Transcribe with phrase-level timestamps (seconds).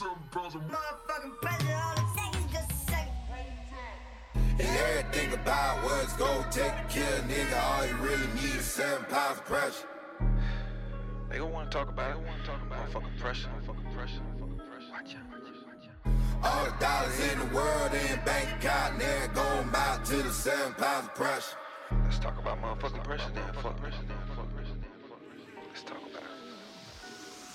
[0.00, 3.12] Motherfucking pressure, all it takes is just a second.
[4.34, 8.64] And everything about what's gonna take to kill a nigga, all you really need is
[8.64, 9.86] seven pounds of pressure.
[11.28, 12.16] They gonna wanna talk about it.
[12.16, 13.48] Wanna talk about motherfucking pressure.
[13.48, 14.20] Motherfucking pressure.
[14.40, 14.90] Motherfucking pressure.
[14.92, 15.26] Watch out.
[15.30, 15.66] Watch out.
[15.66, 15.88] Watch
[16.42, 16.52] out.
[16.52, 20.72] All the dollars in the world in bank account, they're going out to the seven
[20.74, 21.56] pounds of pressure.
[22.04, 23.52] Let's talk about motherfucking pressure then.
[23.54, 24.16] Fuck pressure then.
[24.36, 24.88] Fuck pressure then.
[25.06, 25.64] Fuck pressure then.
[25.68, 26.31] Let's talk about it.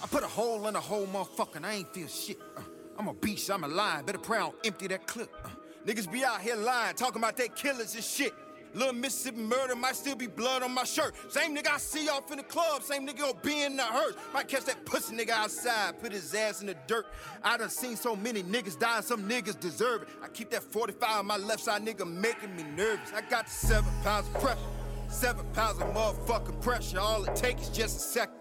[0.02, 2.40] I put a hole in a hole, motherfucker, I ain't feel shit.
[2.56, 2.62] Uh,
[3.00, 4.06] I'm a beast, I'm a lion.
[4.06, 5.30] Better pray don't empty that clip.
[5.44, 5.50] Uh,
[5.86, 8.34] niggas be out here lying, talking about they killers and shit.
[8.74, 11.16] Little Mississippi murder might still be blood on my shirt.
[11.32, 14.14] Same nigga I see off in the club, same nigga gon' be in the hearse.
[14.34, 17.08] Might catch that pussy nigga outside, put his ass in the dirt.
[17.44, 20.10] I done seen so many niggas die, some niggas deserve it.
[20.22, 23.12] I keep that 45 on my left side, nigga, making me nervous.
[23.16, 24.60] I got the seven pounds of pressure,
[25.08, 27.00] seven pounds of motherfucking pressure.
[27.00, 28.36] All it takes is just a second.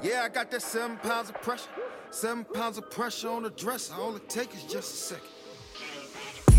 [0.00, 1.68] Yeah, I got that seven pounds of pressure.
[2.10, 3.94] Seven pounds of pressure on the dresser.
[3.94, 5.28] All it takes is just a second.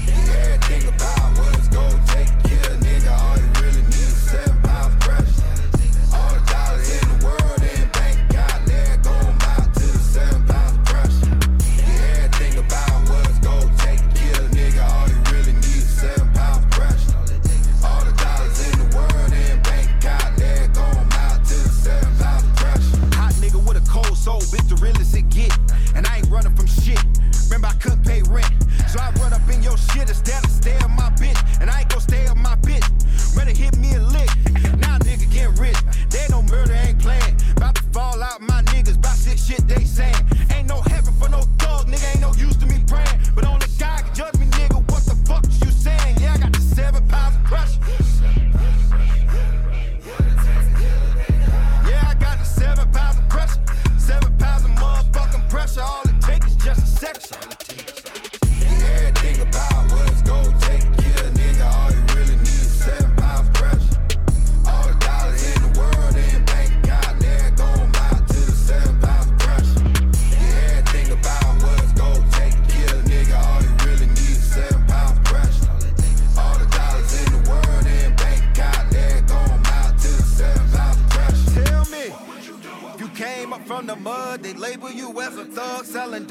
[0.07, 1.22] Everything about
[24.23, 25.51] soul, bitch, the realest it get.
[25.95, 27.03] And I ain't running from shit.
[27.49, 28.55] Remember, I couldn't pay rent.
[28.87, 31.35] So I run up in your shit instead of stay on my bitch.
[31.59, 32.87] And I ain't gon' stay on my bitch.
[33.35, 34.31] Rather hit me a lick.
[34.79, 35.75] Now nigga get rich.
[36.09, 37.35] They no murder, ain't playing.
[37.57, 38.95] About to fall out my niggas.
[38.95, 40.23] About six shit they saying.
[40.55, 42.15] Ain't no heaven for no thug, nigga.
[42.15, 43.12] Ain't no use to me praying.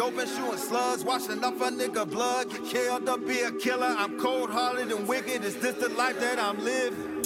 [0.08, 3.94] And shooting slugs, washing up a nigga blood, get killed up, be a killer.
[3.96, 5.44] I'm cold hearted and wicked.
[5.44, 7.22] Is this the life that I'm living?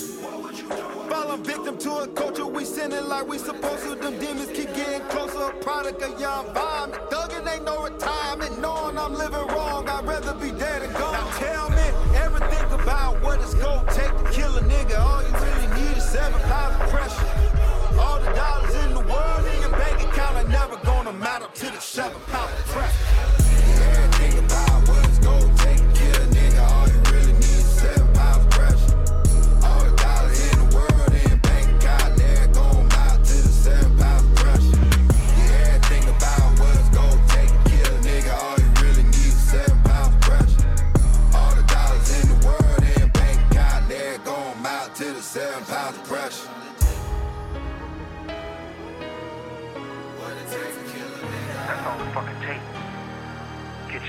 [1.08, 3.94] Falling victim to a culture we sinning like we supposed to.
[3.94, 5.52] Them demons keep getting closer.
[5.62, 6.92] Product of young vibe.
[7.08, 8.60] Thuggin' ain't no retirement.
[8.60, 11.14] Knowing I'm living wrong, I'd rather be dead and gone.
[11.14, 14.98] Now tell me everything about what it's gonna take to kill a nigga.
[15.00, 17.98] All you really need is seven pounds of pressure.
[17.98, 21.66] All the dollars in the world in your bank account are never gonna matter to
[21.66, 22.20] the seven.
[22.26, 23.05] Pounds of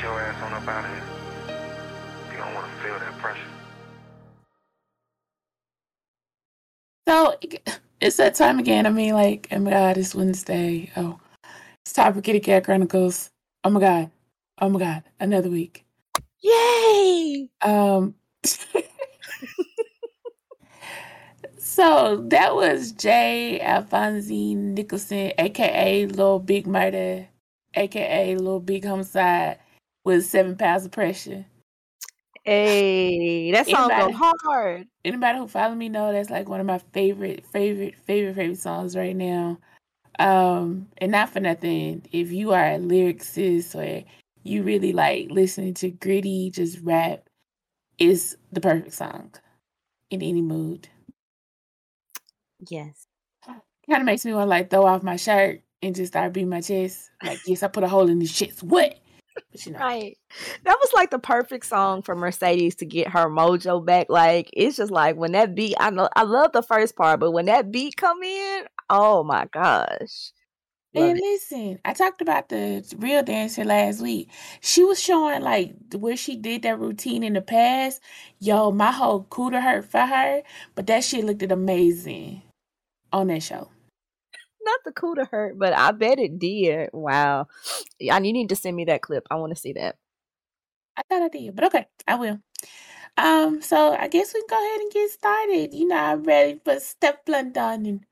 [0.08, 1.04] your ass on up out of here.
[2.32, 3.42] You don't wanna feel that pressure.
[7.08, 7.36] So
[8.00, 8.86] it's that time again.
[8.86, 10.92] I mean, like, oh my god, it's Wednesday.
[10.96, 11.20] Oh,
[11.84, 13.32] it's time for Kitty Kat Chronicles.
[13.66, 14.12] Oh my god.
[14.62, 15.04] Oh my god.
[15.20, 15.86] Another week.
[16.40, 17.50] Yay!
[17.62, 18.16] Um
[21.58, 27.28] So that was Jay Alphonse Nicholson, aka Little Big Murder,
[27.76, 29.60] aka Little Big Homicide,
[30.08, 31.46] with seven pounds of pressure.
[32.46, 34.88] Hey, that song go hard.
[35.04, 38.96] Anybody who follow me know that's like one of my favorite, favorite, favorite, favorite songs
[38.96, 39.60] right now.
[40.18, 44.06] Um, and not for nothing, if you are a lyricist or
[44.44, 47.28] you really like listening to gritty, just rap,
[48.00, 49.36] is the perfect song
[50.10, 50.88] in any mood.
[52.70, 53.08] Yes.
[53.46, 53.62] Kind
[53.92, 56.62] of makes me want to like throw off my shirt and just start beating my
[56.62, 57.10] chest.
[57.22, 58.64] Like, yes, I put a hole in this shit.
[58.64, 59.00] What?
[59.52, 60.18] But you know, Right.
[60.64, 64.08] That was like the perfect song for Mercedes to get her mojo back.
[64.10, 67.32] Like it's just like when that beat I know I love the first part, but
[67.32, 70.32] when that beat come in, oh my gosh.
[70.94, 71.24] Love And it.
[71.24, 74.30] listen, I talked about the real dancer last week.
[74.62, 78.02] She was showing like where she did that routine in the past.
[78.40, 80.42] Yo, my whole cooter hurt for her,
[80.76, 82.42] but that shit looked amazing
[83.14, 83.70] on that show.
[84.68, 86.90] Not the cool to hurt, but I bet it did.
[86.92, 87.48] Wow.
[88.00, 89.26] Yeah, you need to send me that clip.
[89.32, 89.96] I want to see that.
[90.98, 92.40] I thought I did, but okay, I will.
[93.16, 95.74] Um, so I guess we can go ahead and get started.
[95.74, 98.06] You know, I'm ready for Stefflon Don in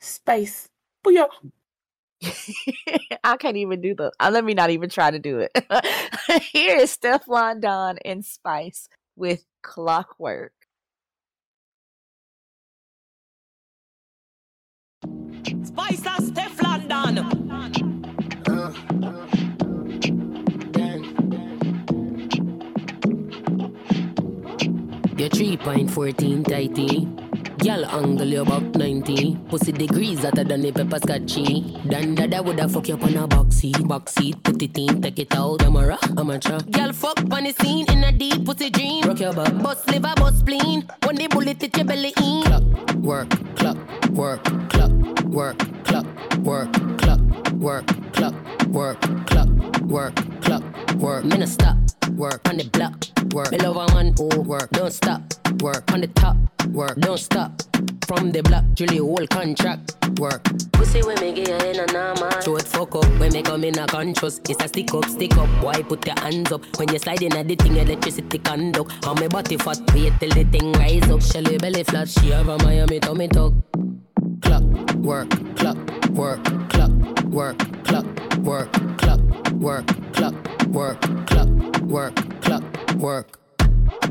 [0.00, 0.66] Spice.
[1.06, 1.28] Booyah.
[3.24, 4.10] I can't even do the.
[4.18, 5.52] Uh, let me not even try to do it.
[6.52, 10.52] Here is Stefflon Don and Spice with Clockwork.
[15.72, 17.16] Spice and Stefflon Don.
[25.16, 27.21] You're 3.14 tighty.
[27.62, 29.36] Girl angle you about 90.
[29.48, 31.78] Pussy degrees hotter than the pepper scotchy.
[31.88, 33.86] Dan dada woulda fuck you up on a box seat.
[33.86, 35.62] Box seat, put it in, take it out.
[35.62, 36.58] Amara, amateur.
[36.72, 39.04] Girl fuck on the scene in a deep pussy dream.
[39.04, 39.56] Rock your back.
[39.62, 40.88] Bust liver, bust spleen.
[41.04, 42.42] When the bullet hit your belly in.
[42.42, 42.64] Clock,
[42.96, 43.76] work, clock,
[44.10, 44.90] work, clock,
[45.26, 46.06] work, clock,
[46.38, 47.20] work, clock,
[47.52, 48.34] work, clock,
[48.66, 49.31] work, clock,
[49.82, 50.62] work, clock,
[50.96, 51.24] work.
[51.24, 51.76] No stop,
[52.10, 52.40] work.
[52.48, 53.52] On the block, work.
[53.62, 54.14] Love a man.
[54.18, 55.22] Who work, don't stop,
[55.60, 55.90] work.
[55.92, 56.36] On the top,
[56.68, 57.62] work, don't stop.
[58.06, 60.42] From the block, Julie whole contract, work.
[60.72, 62.30] Pussy when me get in a normal.
[62.42, 63.06] Show it fuck up.
[63.18, 64.40] When me come in a conscious.
[64.48, 65.48] It's a stick up, stick up.
[65.62, 66.62] Why put your hands up?
[66.78, 69.06] When you slide in a the thing electricity conduct?
[69.06, 71.22] On me body fat, wait till the thing rise up.
[71.22, 73.52] Shelly belly flat, she have a Miami tummy tuck.
[74.42, 74.64] Clock,
[74.96, 75.78] work, clock,
[76.10, 76.90] work, clock,
[77.24, 78.06] work, clock,
[78.38, 79.01] work, clock,
[79.62, 80.34] work, clock,
[80.68, 81.48] work, clock,
[81.82, 82.64] work, clock,
[82.96, 83.38] work.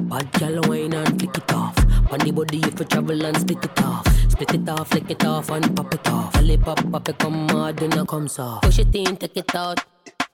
[0.09, 1.77] Bad gal wine and flick it off.
[2.11, 4.07] On the body if you travel and split it off.
[4.31, 6.33] Split it off, flick it off and pop it off.
[6.33, 8.61] Fully pop, pop it come hard, then it comes off.
[8.61, 9.79] Push it in, take it out.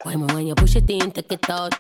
[0.04, 1.74] Why me when you push it in, take it out.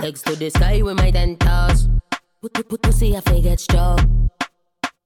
[0.00, 1.36] Legs to the sky with my ten.
[1.36, 4.00] Put, put, put, pussy, I get stroke.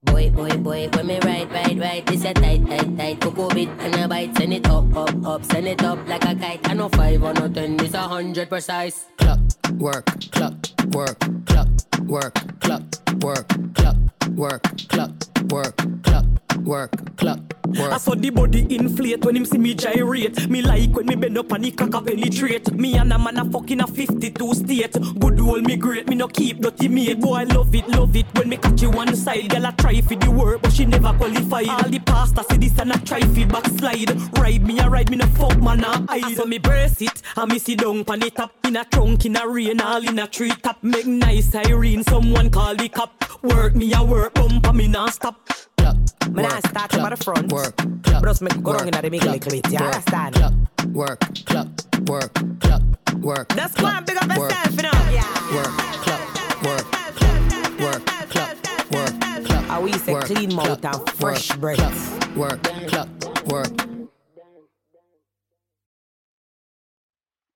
[0.03, 3.21] Boy, boy, boy, when me ride, ride, ride, this a tight, tight, tight.
[3.21, 6.33] Cocoa bit and a bite, send it up, up, up, send it up like a
[6.33, 6.67] kite.
[6.67, 9.05] I know five or no ten, this a hundred precise.
[9.17, 9.39] Clock,
[9.77, 10.55] work, clock,
[10.91, 11.67] work, clock,
[12.07, 12.81] work, clock,
[13.21, 13.95] work, clock,
[14.35, 15.11] work, clock,
[15.51, 16.25] work, clock,
[16.63, 17.39] work, clock,
[17.77, 20.49] I saw the body inflate when him see me gyrate.
[20.49, 22.71] Me like when me bend up and the crack a penetrate.
[22.73, 24.93] Me and a man a fucking a 52 state.
[25.19, 27.19] Good old me great, me no keep dirty mate.
[27.19, 29.49] Boy, I love it, love it when me catch you one side.
[29.49, 31.63] Girl, I try for the work, but she never qualify.
[31.69, 34.37] All the pasta say this and I try for backslide.
[34.37, 36.35] Ride me a ride, me no fuck man a hide.
[36.35, 38.51] So me brace it, and me sit down pan the top.
[38.65, 40.83] In a trunk, in a rain, all in a tree top.
[40.83, 43.23] Make nice Irene, someone call the cop.
[43.43, 45.49] Work me a work, bump me non stop.
[45.91, 47.51] Clock, nah work, start from clock, the front.
[47.51, 49.95] Work, clock, Just make go work, down inna the middle clock, little bit, you work,
[49.95, 50.35] understand?
[50.35, 50.53] Clock,
[50.93, 51.67] work, clock,
[52.07, 52.81] work, clock,
[53.19, 53.49] work.
[53.49, 54.91] Clock, go and big up yourself, you know.
[55.11, 55.55] Yeah.
[55.55, 55.73] Work,
[56.05, 59.65] clock, work, clock, work, clock, work, clock.
[59.65, 62.35] How we say clean mouth and fresh breath.
[62.35, 63.09] Work, clock,
[63.47, 63.90] work.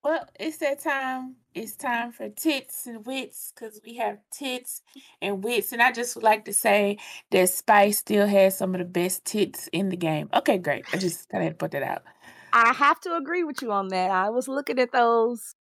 [0.06, 1.34] Well, it's that time.
[1.52, 4.80] It's time for tits and wits because we have tits
[5.20, 5.72] and wits.
[5.72, 6.98] And I just would like to say
[7.32, 10.28] that Spice still has some of the best tits in the game.
[10.32, 10.84] Okay, great.
[10.92, 12.04] I just kind of had to put that out.
[12.52, 14.12] I have to agree with you on that.
[14.12, 15.56] I was looking at those.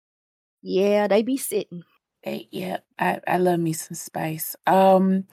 [0.64, 1.84] Yeah, they be sitting.
[2.24, 4.56] Hey, yeah, I, I love me some Spice.
[4.66, 5.26] Um,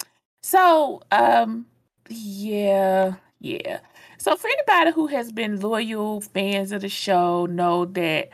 [0.43, 1.65] so um,
[2.11, 3.81] yeah, yeah.
[4.19, 8.29] So for anybody who has been loyal fans of the show, know that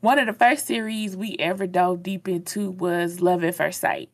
[0.00, 4.10] one of the first series we ever dove deep into was Love at First Sight.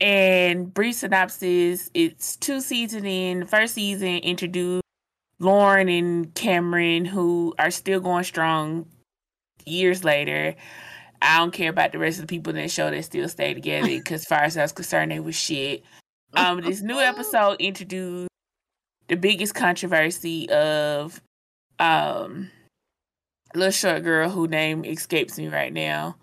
[0.00, 3.40] And brief synopsis: It's two seasons in.
[3.40, 4.82] The first season introduced
[5.38, 8.86] Lauren and Cameron, who are still going strong
[9.64, 10.54] years later.
[11.22, 13.54] I don't care about the rest of the people in the show that still stay
[13.54, 15.84] together because, as far as I was concerned, they was shit.
[16.34, 18.28] Um, this new episode introduced
[19.08, 21.20] the biggest controversy of
[21.78, 22.50] um
[23.54, 26.16] little short girl who name escapes me right now,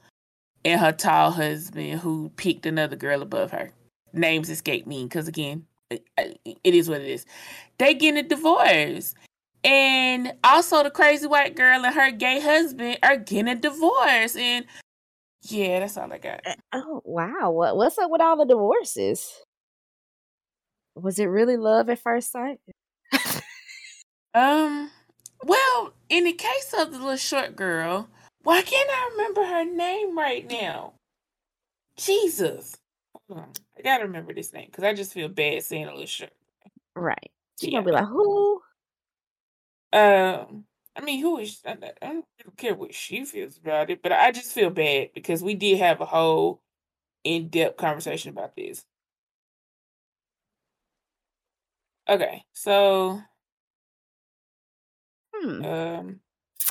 [0.64, 3.72] and her tall husband who picked another girl above her.
[4.14, 7.26] Names escape me because again, it, it is what it is.
[7.78, 9.16] They getting a divorce.
[9.64, 14.36] And also the crazy white girl and her gay husband are getting a divorce.
[14.36, 14.66] And
[15.44, 16.42] yeah, that's all I got.
[16.74, 19.32] Oh wow, what what's up with all the divorces?
[20.96, 22.60] Was it really love at first sight?
[24.34, 24.90] Um,
[25.46, 28.10] well, in the case of the little short girl,
[28.44, 30.94] why can't I remember her name right now?
[31.98, 32.76] Jesus.
[33.28, 33.50] Hold on.
[33.78, 36.32] I gotta remember this name because I just feel bad saying a little short.
[36.96, 37.32] Right.
[37.60, 37.80] She Yeah.
[37.80, 38.62] gonna be like, who?
[39.94, 41.62] Um, I mean, who is?
[41.66, 42.26] I, I don't
[42.58, 46.02] care what she feels about it, but I just feel bad because we did have
[46.02, 46.62] a whole
[47.24, 48.84] in-depth conversation about this.
[52.10, 53.22] Okay, so
[55.42, 55.66] Hmm.
[55.66, 56.20] Um,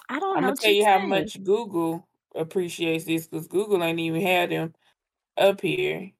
[0.08, 0.48] I don't I'm know.
[0.48, 4.74] gonna tell you how much Google appreciates this because Google ain't even had them
[5.36, 6.10] up here.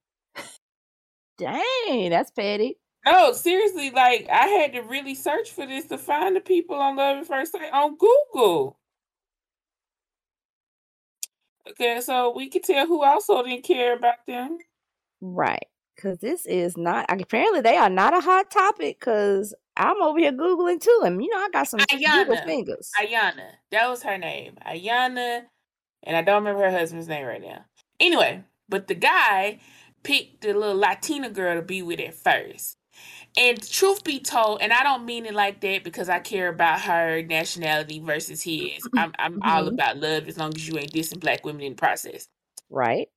[1.37, 2.77] Dang, that's petty.
[3.05, 6.97] No, seriously, like I had to really search for this to find the people on
[6.97, 8.77] Love at First Sight on Google.
[11.69, 14.57] Okay, so we can tell who also didn't care about them.
[15.21, 15.65] Right.
[15.95, 20.31] Because this is not, apparently, they are not a hot topic because I'm over here
[20.33, 21.01] Googling too.
[21.05, 22.45] And, you know, I got some Google Ayana.
[22.45, 22.91] fingers.
[22.99, 24.57] Ayana, that was her name.
[24.65, 25.43] Ayana,
[26.03, 27.65] and I don't remember her husband's name right now.
[27.99, 29.59] Anyway, but the guy
[30.03, 32.75] picked the little Latina girl to be with at first.
[33.37, 36.81] And truth be told, and I don't mean it like that because I care about
[36.81, 38.85] her nationality versus his.
[38.97, 39.73] I'm I'm all Mhm.
[39.73, 42.27] about love as long as you ain't dissing black women in the process.
[42.69, 43.07] Right.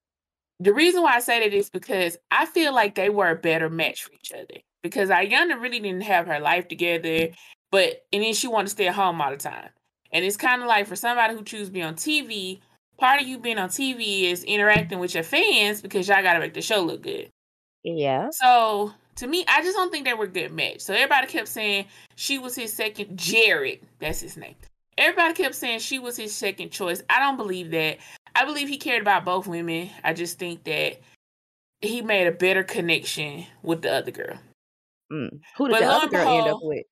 [0.60, 3.68] The reason why I say that is because I feel like they were a better
[3.68, 4.60] match for each other.
[4.84, 7.30] Because Ayana really didn't have her life together,
[7.72, 9.70] but and then she wanted to stay at home all the time.
[10.12, 12.60] And it's kind of like for somebody who chooses to be on TV,
[12.98, 16.54] part of you being on TV is interacting with your fans because y'all gotta make
[16.54, 17.30] the show look good.
[17.82, 18.28] Yeah.
[18.30, 20.80] So to me, I just don't think they were a good match.
[20.80, 21.86] So everybody kept saying
[22.16, 23.80] she was his second Jared.
[24.00, 24.54] That's his name.
[24.98, 27.02] Everybody kept saying she was his second choice.
[27.10, 27.98] I don't believe that.
[28.36, 29.90] I believe he cared about both women.
[30.04, 31.00] I just think that
[31.80, 34.38] he made a better connection with the other girl.
[35.12, 35.40] Mm.
[35.56, 36.86] Who did But the other girl end up with?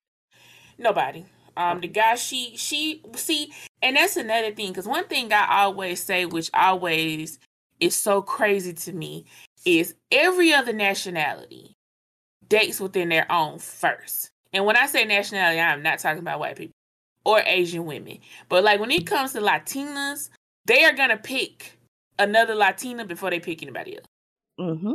[0.77, 1.25] Nobody.
[1.55, 3.51] Um, the guy she she see,
[3.81, 4.69] and that's another thing.
[4.69, 7.39] Because one thing I always say, which always
[7.79, 9.25] is so crazy to me,
[9.65, 11.75] is every other nationality
[12.47, 14.31] dates within their own first.
[14.51, 16.73] And when I say nationality, I'm not talking about white people
[17.25, 18.19] or Asian women.
[18.49, 20.29] But like when it comes to Latinas,
[20.65, 21.77] they are gonna pick
[22.19, 24.05] another Latina before they pick anybody else.
[24.59, 24.93] Mm-hmm.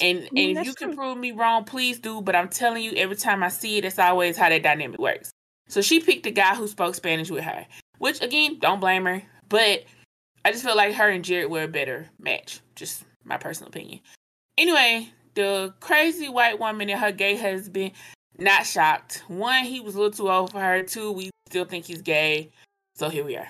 [0.00, 0.96] And and if you can true.
[0.96, 2.20] prove me wrong, please do.
[2.20, 5.30] But I'm telling you, every time I see it, it's always how that dynamic works.
[5.68, 7.66] So she picked the guy who spoke Spanish with her,
[7.98, 9.22] which again, don't blame her.
[9.48, 9.84] But
[10.44, 12.60] I just feel like her and Jared were a better match.
[12.74, 14.00] Just my personal opinion.
[14.58, 17.92] Anyway, the crazy white woman and her gay husband,
[18.38, 19.24] not shocked.
[19.28, 20.82] One, he was a little too old for her.
[20.82, 22.50] Two, we still think he's gay.
[22.94, 23.48] So here we are.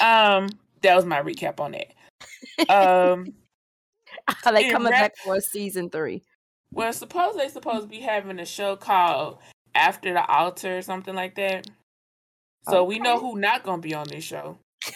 [0.00, 0.48] Um,
[0.82, 2.72] that was my recap on that.
[2.72, 3.34] Um,
[4.46, 6.22] Are they coming rap- back for season three?
[6.72, 9.38] Well, suppose they supposed to be having a show called
[9.74, 11.66] After the Altar or something like that.
[12.68, 14.58] So we know who not gonna be on this show.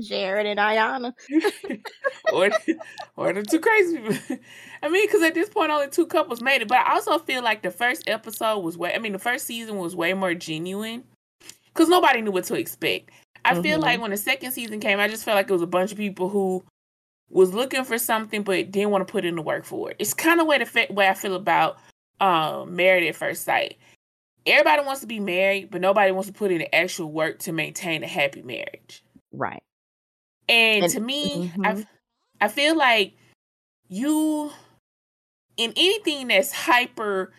[0.00, 1.12] Jared and Ayana.
[2.32, 2.50] or
[3.16, 4.38] or the two crazy people.
[4.82, 6.68] I mean, because at this point only two couples made it.
[6.68, 9.76] But I also feel like the first episode was way I mean the first season
[9.78, 11.04] was way more genuine.
[11.74, 13.10] Cause nobody knew what to expect.
[13.44, 13.82] I feel Mhm.
[13.82, 15.98] like when the second season came, I just felt like it was a bunch of
[15.98, 16.64] people who
[17.30, 19.96] was looking for something but didn't want to put in the work for it.
[19.98, 21.78] It's kind of way the way I feel about
[22.20, 23.76] um married at first sight.
[24.46, 27.52] Everybody wants to be married, but nobody wants to put in the actual work to
[27.52, 29.02] maintain a happy marriage.
[29.32, 29.62] Right.
[30.48, 31.80] And, And- to me, I mhm.
[31.80, 31.86] f-
[32.40, 33.14] I feel like
[33.88, 34.50] you
[35.56, 37.32] in anything that's hyper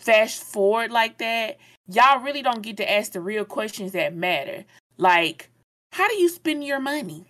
[0.00, 4.64] fast forward like that, y'all really don't get to ask the real questions that matter.
[4.98, 5.48] Like,
[5.92, 7.24] how do you spend your money?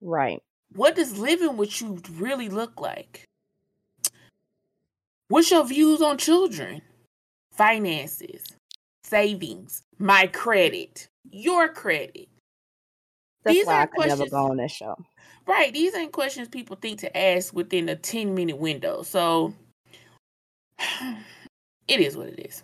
[0.00, 0.42] Right.
[0.74, 3.24] What does living with you really look like?
[5.28, 6.82] What's your views on children?
[7.52, 8.42] Finances,
[9.04, 12.28] savings, my credit, your credit.
[13.44, 14.96] That's These why I could never questions- go on that show.
[15.46, 15.72] Right.
[15.72, 19.02] These ain't questions people think to ask within a 10 minute window.
[19.02, 19.54] So
[21.88, 22.62] it is what it is.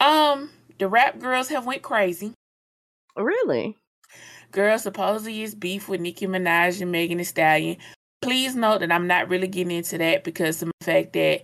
[0.00, 2.34] Um, the rap girls have went crazy.
[3.16, 3.76] Really?
[4.52, 7.76] Girl supposedly is beef with Nicki Minaj and Megan Thee Stallion.
[8.20, 11.42] Please note that I'm not really getting into that because of the fact that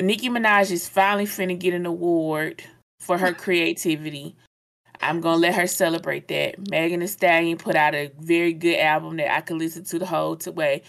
[0.00, 2.62] Nicki Minaj is finally finna get an award
[3.00, 4.36] for her creativity.
[5.00, 6.68] I'm gonna let her celebrate that.
[6.70, 10.06] Megan Thee Stallion put out a very good album that I could listen to the
[10.06, 10.82] whole way.
[10.84, 10.88] We-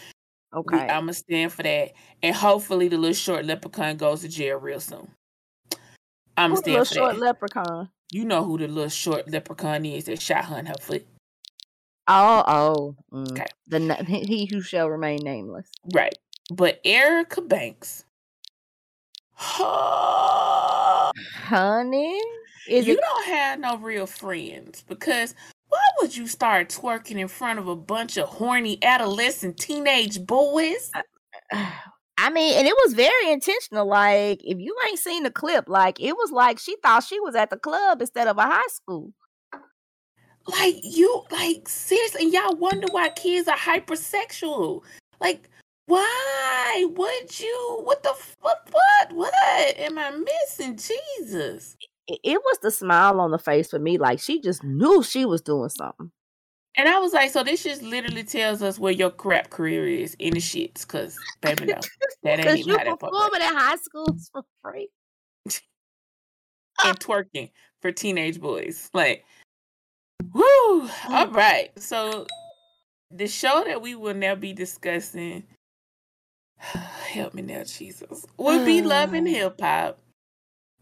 [0.54, 0.80] Okay.
[0.80, 4.82] I'm gonna stand for that, and hopefully the little short leprechaun goes to jail real
[4.82, 5.10] soon.
[6.36, 7.22] I'm Who's gonna the little for short that.
[7.22, 7.90] leprechaun?
[8.12, 11.08] you know who the little short leprechaun is that shot her in her foot,
[12.08, 12.96] Oh, oh.
[13.14, 13.32] mm.
[13.32, 13.46] Okay.
[13.68, 13.96] The
[14.28, 15.68] he who shall remain nameless.
[15.94, 16.16] right?
[16.54, 18.04] But Erica Banks,
[21.48, 22.20] Honey,
[22.68, 23.00] is you it?
[23.02, 25.34] don't have no real friends because
[25.70, 30.92] why would you start twerking in front of a bunch of horny adolescent teenage boys?
[32.18, 33.88] I mean, and it was very intentional.
[33.88, 37.36] Like, if you ain't seen the clip, like it was like she thought she was
[37.36, 39.14] at the club instead of a high school.
[40.48, 44.82] Like you, like seriously, and y'all wonder why kids are hypersexual.
[45.20, 45.50] Like,
[45.86, 47.82] why would you?
[47.84, 48.68] What the what?
[48.72, 49.14] What?
[49.14, 49.34] What
[49.78, 50.78] am I missing?
[50.78, 51.76] Jesus.
[52.08, 53.98] it, it was the smile on the face for me.
[53.98, 56.12] Like she just knew she was doing something.
[56.78, 60.16] And I was like, so this just literally tells us where your crap career is
[60.20, 61.76] in the shits, cause baby, no,
[62.24, 64.88] that ain't even you how that performing at high schools for free.
[66.86, 68.90] and twerking for teenage boys.
[68.94, 69.26] Like,
[70.34, 70.90] whoo!
[71.10, 71.72] All right.
[71.78, 72.28] So,
[73.10, 75.44] the show that we will now be discussing,
[76.58, 80.00] help me now, Jesus, would be Love and Hip Hop.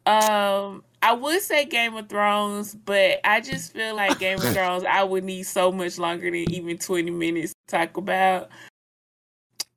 [0.06, 4.84] Um, I would say Game of Thrones, but I just feel like Game of Thrones,
[4.84, 8.50] I would need so much longer than even 20 minutes to talk about.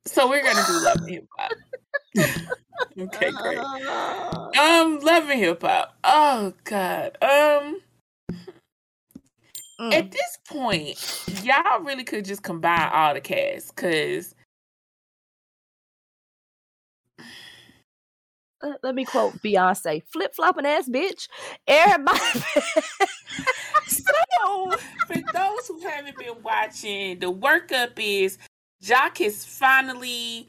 [0.05, 1.51] So, we're going to do Love and Hip Hop.
[2.99, 3.59] okay, great.
[4.53, 5.97] Um, Love and Hip Hop.
[6.03, 7.17] Oh God.
[7.23, 7.81] Um,
[9.79, 9.93] Mm.
[9.93, 14.35] at this point, y'all really could just combine all the cast, cause
[18.63, 21.27] Uh, Let me quote Beyonce: "Flip flopping ass bitch."
[21.67, 22.19] Everybody.
[23.87, 24.71] so
[25.07, 28.37] for those who haven't been watching, the workup is
[28.81, 30.47] Jock has finally,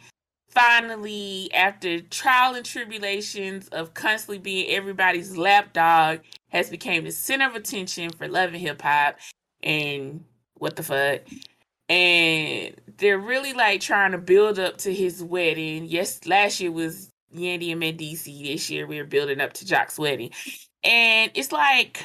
[0.48, 6.20] finally, after trial and tribulations of constantly being everybody's lapdog,
[6.54, 9.16] has became the center of attention for Love and Hip Hop
[9.62, 11.20] and what the fuck.
[11.88, 15.84] And they're really like trying to build up to his wedding.
[15.86, 18.44] Yes, last year was Yandy and Mendeecees.
[18.44, 20.30] This year we're building up to Jock's wedding.
[20.84, 22.04] And it's like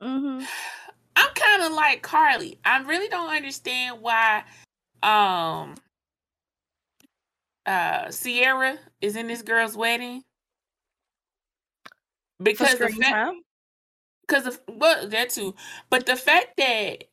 [0.00, 0.42] hmm
[1.16, 2.58] I'm kind of like Carly.
[2.64, 4.44] I really don't understand why
[5.02, 5.74] um
[7.66, 10.22] uh Sierra is in this girl's wedding.
[12.42, 13.36] Because the fact,
[14.26, 15.54] because of well that too,
[15.90, 17.04] but the fact that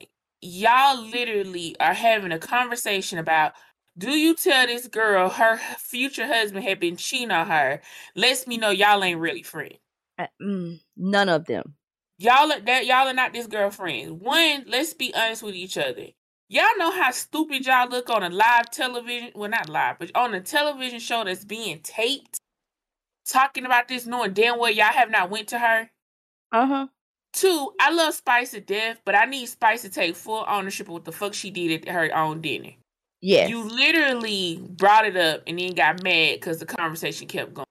[0.42, 3.54] y'all literally are having a conversation about
[3.98, 7.82] do you tell this girl her future husband had been cheating on her
[8.16, 9.78] lets me know y'all ain't really friends.
[10.18, 11.76] Uh, mm, none of them.
[12.18, 14.12] Y'all are that y'all are not this girlfriends.
[14.12, 16.08] One, let's be honest with each other.
[16.50, 20.34] Y'all know how stupid y'all look on a live television, well not live, but on
[20.34, 22.38] a television show that's being taped,
[23.26, 25.90] talking about this, knowing damn well y'all have not went to her.
[26.52, 26.88] Uh huh.
[27.34, 30.94] Two, I love Spice to death, but I need Spice to take full ownership of
[30.94, 32.70] what the fuck she did at her own dinner.
[33.22, 33.50] Yes.
[33.50, 37.66] You literally brought it up and then got mad because the conversation kept going.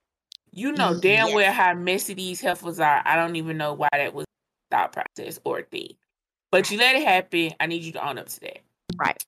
[0.50, 1.34] You know damn Yes.
[1.34, 3.02] well how messy these heifers are.
[3.04, 4.26] I don't even know why that was
[4.70, 5.94] thought process or a thing.
[6.50, 7.52] But you let it happen.
[7.60, 8.58] I need you to own up to that.
[8.96, 9.22] Right.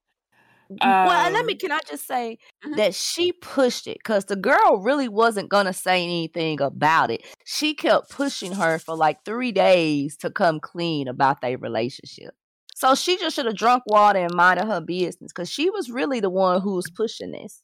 [0.83, 1.53] Well, let me.
[1.55, 2.77] Um, Can I just say Mhm.
[2.77, 7.25] that she pushed it because the girl really wasn't gonna say anything about it.
[7.45, 12.35] She kept pushing her for like three days to come clean about their relationship.
[12.75, 16.21] So she just should have drunk water and minded her business because she was really
[16.21, 17.63] the one who was pushing this.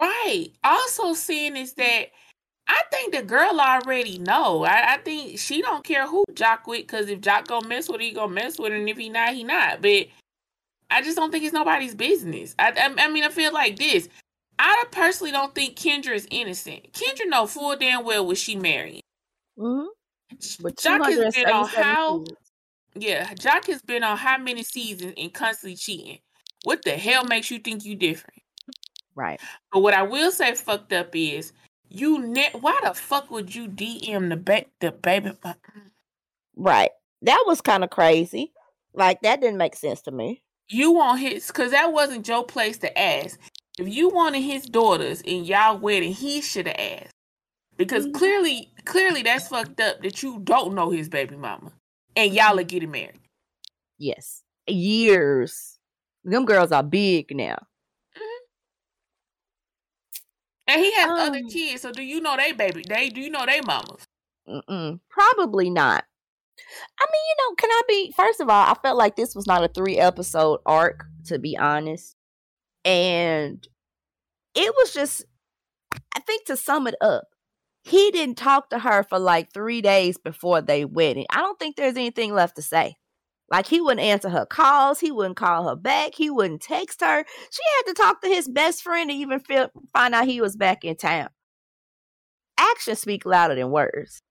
[0.00, 0.48] Right.
[0.64, 2.06] Also, seeing is that
[2.68, 4.64] I think the girl already know.
[4.64, 8.00] I, I think she don't care who Jock with because if Jock gonna mess with
[8.00, 9.82] he gonna mess with her, and if he not, he not.
[9.82, 10.06] But
[10.90, 12.54] I just don't think it's nobody's business.
[12.58, 14.08] I, I, I mean, I feel like this.
[14.58, 16.92] I personally don't think Kendra is innocent.
[16.92, 19.02] Kendra know full damn well what she marrying.
[19.58, 19.86] Mm-hmm.
[20.62, 22.32] But Jock has been on how kids.
[22.94, 26.18] yeah, Jock has been on how many seasons and constantly cheating.
[26.64, 28.42] What the hell makes you think you different?
[29.14, 29.40] Right.
[29.72, 31.52] But what I will say fucked up is
[31.88, 35.54] you ne- why the fuck would you DM the ba- the baby mo-
[36.54, 36.90] Right.
[37.22, 38.52] That was kind of crazy.
[38.92, 40.42] Like that didn't make sense to me.
[40.72, 43.38] You want his cause that wasn't your place to ask.
[43.78, 47.14] If you wanted his daughters in y'all wedding, he should have asked.
[47.76, 48.14] Because Mhm.
[48.14, 51.72] clearly, clearly that's fucked up that you don't know his baby mama.
[52.16, 53.20] And y'all are getting married.
[53.98, 54.42] Yes.
[54.66, 55.78] Years.
[56.24, 57.58] Them girls are big now.
[60.66, 61.48] And he has other Um.
[61.48, 62.84] kids, so do you know they baby?
[62.88, 64.06] They do you know they mamas?
[64.48, 66.04] Mm-mm, probably not.
[67.00, 69.46] I mean, you know, can I be first of all, I felt like this was
[69.46, 72.16] not a three episode arc, to be honest.
[72.84, 73.66] And
[74.54, 75.24] it was just
[76.14, 77.24] I think to sum it up,
[77.82, 81.26] he didn't talk to her for like three days before they wedding.
[81.30, 82.96] I don't think there's anything left to say.
[83.50, 87.24] Like he wouldn't answer her calls, he wouldn't call her back, he wouldn't text her.
[87.50, 90.56] She had to talk to his best friend to even feel, find out he was
[90.56, 91.30] back in town.
[92.56, 94.22] Actions speak louder than words.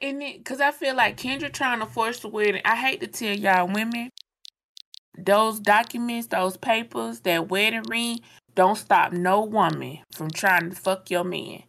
[0.00, 2.62] And it because I feel like Kendra trying to force the wedding.
[2.64, 4.10] I hate to tell y'all women,
[5.16, 8.20] those documents, those papers, that wedding ring,
[8.54, 11.62] don't stop no woman from trying to fuck your man.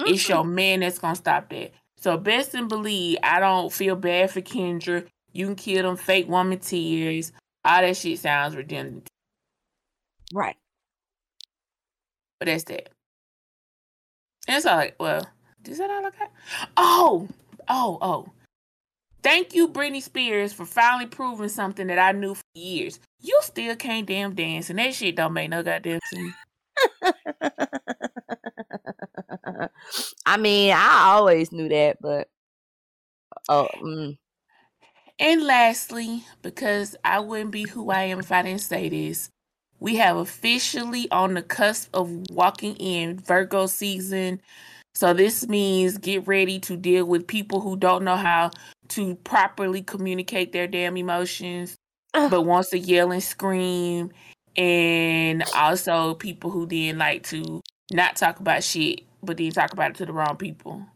[0.00, 1.72] It's your man that's gonna stop that.
[1.98, 5.06] So best and believe, I don't feel bad for Kendra.
[5.32, 7.32] You can kill them fake woman tears.
[7.64, 9.08] All that shit sounds redundant.
[10.32, 10.56] Right.
[12.38, 12.90] But that's that.
[14.46, 15.26] And it's all like, well,
[15.66, 16.30] is that all I got?
[16.76, 17.28] Oh,
[17.68, 18.26] oh, oh.
[19.22, 23.00] Thank you, Britney Spears, for finally proving something that I knew for years.
[23.20, 26.34] You still can't damn dance, and that shit don't make no goddamn sense.
[30.26, 32.28] I mean, I always knew that, but
[33.48, 34.16] oh, mm,
[35.18, 39.30] And lastly, because I wouldn't be who I am if I didn't say this,
[39.78, 44.40] we have officially on the cusp of walking in Virgo season.
[44.94, 48.50] So this means get ready to deal with people who don't know how
[48.90, 51.76] to properly communicate their damn emotions,
[52.14, 52.30] Ugh.
[52.30, 54.12] but wants to yell and scream,
[54.56, 57.60] and also people who then like to
[57.92, 60.86] not talk about shit, but then talk about it to the wrong people.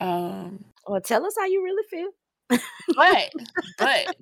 [0.00, 2.08] Um, well, tell us how you really feel.
[2.96, 3.30] but
[3.78, 4.16] but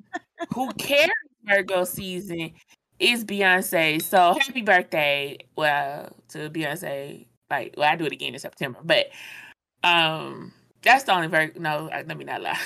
[0.54, 1.10] who cares
[1.44, 2.52] Virgo season
[2.98, 4.02] is Beyonce.
[4.02, 5.38] So happy birthday.
[5.56, 7.26] Well, to Beyonce.
[7.52, 8.80] Like well, I do it again in September.
[8.82, 9.06] But
[9.84, 12.58] um that's the only Virgo no, I- let me not lie.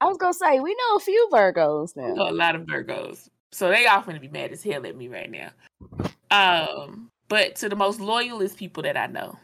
[0.00, 2.30] I was gonna say we know a few Virgos I know now.
[2.30, 3.28] a lot of Virgos.
[3.52, 5.50] So they all finna be mad as hell at me right now.
[6.30, 9.38] Um, but to the most loyalist people that I know.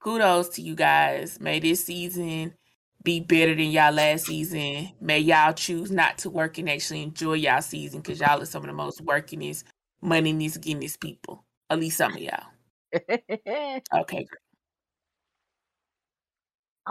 [0.00, 1.40] Kudos to you guys.
[1.40, 2.54] May this season
[3.02, 4.90] be better than y'all last season.
[5.00, 8.62] May y'all choose not to work and actually enjoy y'all season because y'all are some
[8.62, 9.64] of the most workingest,
[10.02, 11.44] moneyest, gettingest people.
[11.70, 12.44] At least some of y'all.
[13.92, 14.26] Okay.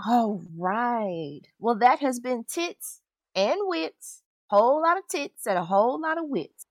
[0.06, 1.42] All right.
[1.60, 3.02] Well, that has been tits
[3.36, 4.24] and wits.
[4.50, 6.66] Whole lot of tits and a whole lot of wits.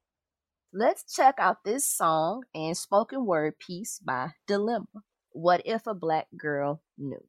[0.73, 4.87] Let's check out this song and spoken word piece by Dylema.
[5.33, 7.25] What if a black girl knew?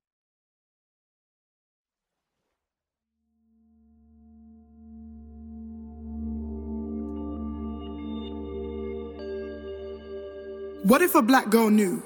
[10.86, 12.04] What if a black girl knew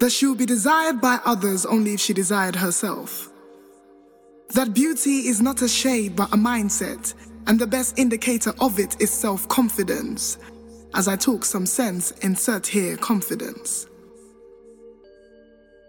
[0.00, 3.30] that she would be desired by others only if she desired herself?
[4.54, 7.14] That beauty is not a shade but a mindset,
[7.46, 10.38] and the best indicator of it is self confidence.
[10.94, 13.86] As I talk some sense, insert here confidence.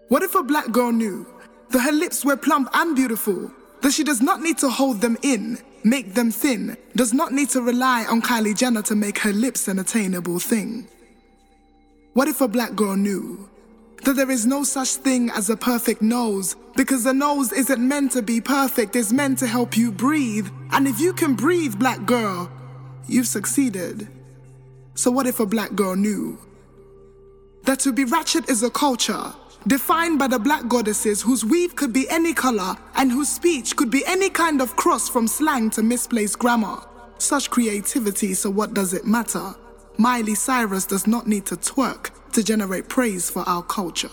[0.06, 1.26] What if a black girl knew
[1.70, 5.18] that her lips were plump and beautiful, that she does not need to hold them
[5.22, 9.32] in, make them thin, does not need to rely on Kylie Jenner to make her
[9.32, 10.86] lips an attainable thing?
[12.14, 13.48] What if a black girl knew
[14.04, 16.56] that there is no such thing as a perfect nose?
[16.76, 20.46] Because the nose isn't meant to be perfect, it's meant to help you breathe.
[20.72, 22.50] And if you can breathe, black girl,
[23.08, 24.08] you've succeeded.
[24.94, 26.38] So, what if a black girl knew
[27.64, 29.32] that to be ratchet is a culture
[29.66, 33.90] defined by the black goddesses whose weave could be any color and whose speech could
[33.90, 36.76] be any kind of cross from slang to misplaced grammar?
[37.16, 39.54] Such creativity, so what does it matter?
[39.98, 44.10] Miley Cyrus does not need to twerk to generate praise for our culture.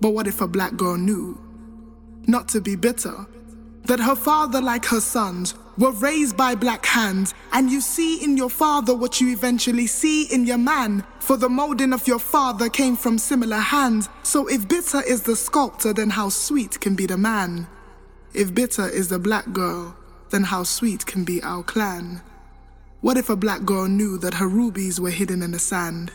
[0.00, 1.38] But what if a black girl knew
[2.26, 3.26] not to be bitter?
[3.84, 8.36] That her father, like her sons, were raised by black hands, and you see in
[8.36, 11.04] your father what you eventually see in your man.
[11.18, 14.08] For the molding of your father came from similar hands.
[14.22, 17.66] So if bitter is the sculptor, then how sweet can be the man?
[18.34, 19.96] If bitter is the black girl,
[20.30, 22.22] then how sweet can be our clan?
[23.02, 26.12] What if a black girl knew that her rubies were hidden in the sand?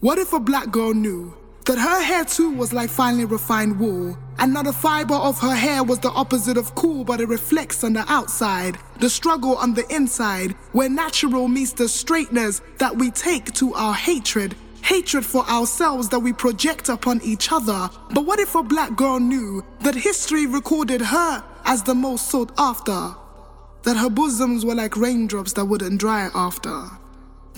[0.00, 1.32] What if a black girl knew
[1.66, 5.54] that her hair too was like finely refined wool, and not a fiber of her
[5.54, 9.72] hair was the opposite of cool, but it reflects on the outside, the struggle on
[9.72, 15.48] the inside, where natural meets the straightness that we take to our hatred, hatred for
[15.48, 17.88] ourselves that we project upon each other.
[18.12, 22.50] But what if a black girl knew that history recorded her as the most sought
[22.58, 23.14] after?
[23.82, 26.90] That her bosoms were like raindrops that wouldn't dry after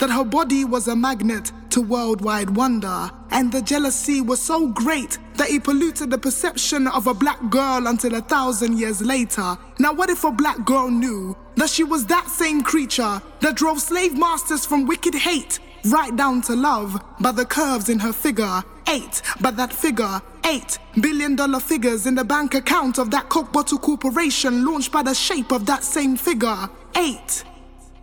[0.03, 5.17] that her body was a magnet to worldwide wonder, and the jealousy was so great
[5.37, 9.57] that it polluted the perception of a black girl until a thousand years later.
[9.79, 13.81] Now, what if a black girl knew that she was that same creature that drove
[13.81, 18.63] slave masters from wicked hate right down to love by the curves in her figure?
[18.89, 23.53] Eight, but that figure, eight billion dollar figures in the bank account of that Coke
[23.53, 26.69] Bottle Corporation launched by the shape of that same figure.
[26.97, 27.45] Eight.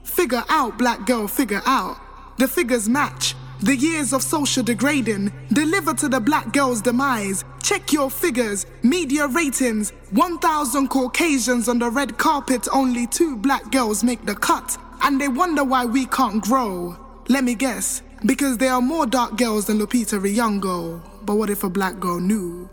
[0.03, 1.97] Figure out, black girl, figure out.
[2.37, 3.35] The figures match.
[3.61, 7.43] The years of social degrading deliver to the black girl's demise.
[7.61, 9.91] Check your figures, media ratings.
[10.11, 14.77] 1,000 Caucasians on the red carpet, only two black girls make the cut.
[15.01, 16.97] And they wonder why we can't grow.
[17.31, 20.99] Let me guess, because there are more dark girls than Lupita Nyong'o.
[21.23, 22.67] But what if a black girl knew?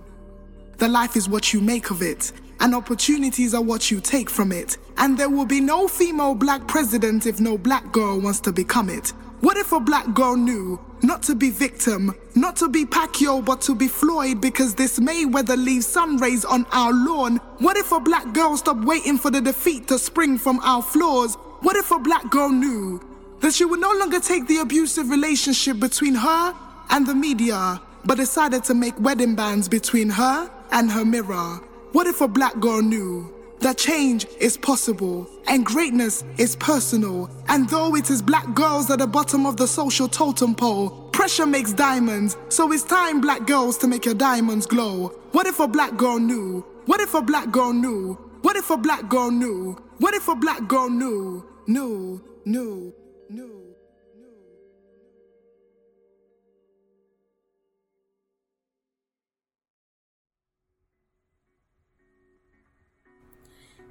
[0.79, 4.53] The life is what you make of it, and opportunities are what you take from
[4.53, 4.79] it.
[4.97, 8.89] And there will be no female black president if no black girl wants to become
[8.89, 9.09] it.
[9.41, 13.61] What if a black girl knew not to be victim, not to be Pacquiao, but
[13.61, 17.37] to be Floyd because this Mayweather leaves sun rays on our lawn?
[17.59, 21.35] What if a black girl stopped waiting for the defeat to spring from our flaws?
[21.61, 23.03] What if a black girl knew
[23.41, 26.55] that she would no longer take the abusive relationship between her
[26.91, 31.61] and the media, but decided to make wedding bands between her and her mirror?
[31.93, 37.31] What if a black girl knew that change is possible and greatness is personal?
[37.49, 41.47] And though it is black girls at the bottom of the social totem pole, pressure
[41.47, 45.09] makes diamonds, so it's time, black girls, to make your diamonds glow.
[45.33, 46.65] What if a black girl knew?
[46.87, 48.15] What if a black girl knew?
[48.43, 49.73] What if a black girl knew?
[49.99, 51.45] What if a black girl knew?
[51.67, 52.95] Knew, knew,
[53.31, 53.75] knew.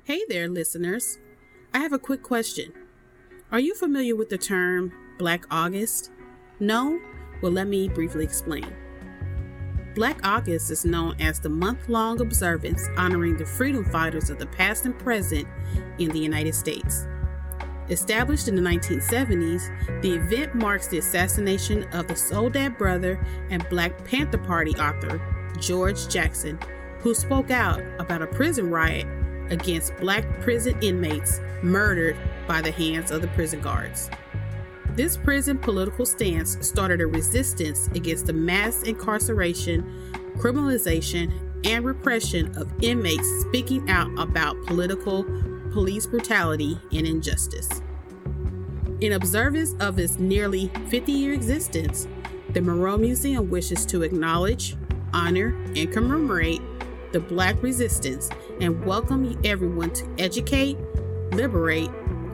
[0.04, 1.18] Hey there, listeners.
[1.74, 2.72] I have a quick question.
[3.52, 6.12] Are you familiar with the term Black August?
[6.60, 7.00] No?
[7.42, 8.72] Well, let me briefly explain.
[9.96, 14.46] Black August is known as the month long observance honoring the freedom fighters of the
[14.46, 15.48] past and present
[15.98, 17.08] in the United States.
[17.90, 24.04] Established in the 1970s, the event marks the assassination of the Soledad brother and Black
[24.06, 25.22] Panther Party author
[25.60, 26.60] George Jackson,
[27.00, 29.06] who spoke out about a prison riot
[29.52, 32.18] against black prison inmates murdered
[32.48, 34.10] by the hands of the prison guards.
[34.92, 39.84] This prison political stance started a resistance against the mass incarceration,
[40.38, 41.32] criminalization,
[41.66, 45.24] and repression of inmates speaking out about political
[45.76, 47.82] police brutality and injustice.
[49.02, 52.08] In observance of its nearly 50 year existence,
[52.52, 54.78] the Meroe Museum wishes to acknowledge,
[55.12, 56.62] honor, and commemorate
[57.12, 58.30] the Black resistance
[58.62, 60.78] and welcome everyone to educate,
[61.34, 61.90] liberate,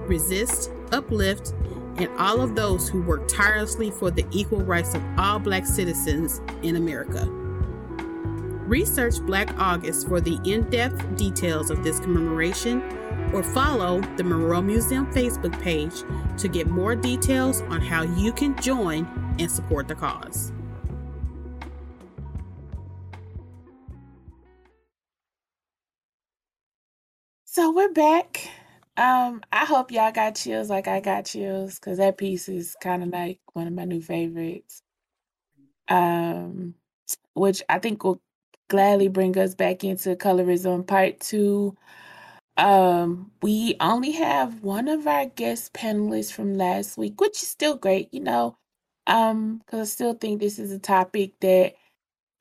[0.06, 1.56] resist, uplift,
[1.98, 6.42] and all of those who work tirelessly for the equal rights of all Black citizens
[6.62, 7.26] in America.
[8.68, 13.01] Research Black August for the in depth details of this commemoration
[13.34, 16.04] or follow the Meroe Museum Facebook page
[16.40, 19.08] to get more details on how you can join
[19.40, 20.52] and support the cause.
[27.46, 28.50] So we're back.
[28.96, 33.04] Um, I hope y'all got chills like I got chills because that piece is kind
[33.04, 34.82] of like one of my new favorites.
[35.88, 36.76] Um,
[37.34, 38.22] which I think will
[38.70, 41.76] gladly bring us back into colorism part two.
[42.58, 47.76] Um, we only have one of our guest panelists from last week, which is still
[47.76, 48.58] great, you know.
[49.08, 51.74] Um, because I still think this is a topic that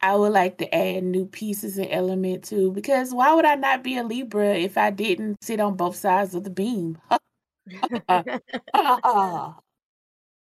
[0.03, 3.83] I would like to add new pieces and element to because why would I not
[3.85, 6.99] be a Libra if I didn't sit on both sides of the beam?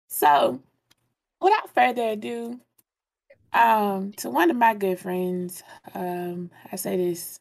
[0.09, 0.63] so,
[1.41, 2.61] without further ado,
[3.53, 5.63] um, to one of my good friends,
[5.95, 7.41] um, I say this,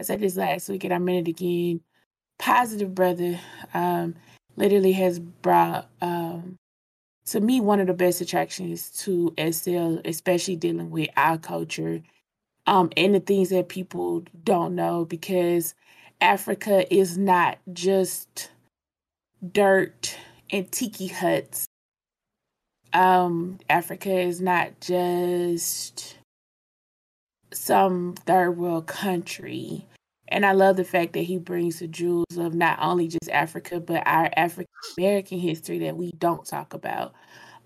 [0.00, 1.80] I said this last week and I meant it again.
[2.38, 3.40] Positive brother,
[3.74, 4.14] um,
[4.56, 6.56] literally has brought um
[7.26, 12.02] to me one of the best attractions to SL, especially dealing with our culture,
[12.66, 15.74] um, and the things that people don't know because
[16.20, 18.50] Africa is not just
[19.52, 20.16] dirt
[20.50, 21.66] and tiki huts.
[22.92, 26.15] Um, Africa is not just
[27.56, 29.86] some third world country.
[30.28, 33.80] And I love the fact that he brings the jewels of not only just Africa,
[33.80, 34.66] but our African
[34.98, 37.14] American history that we don't talk about,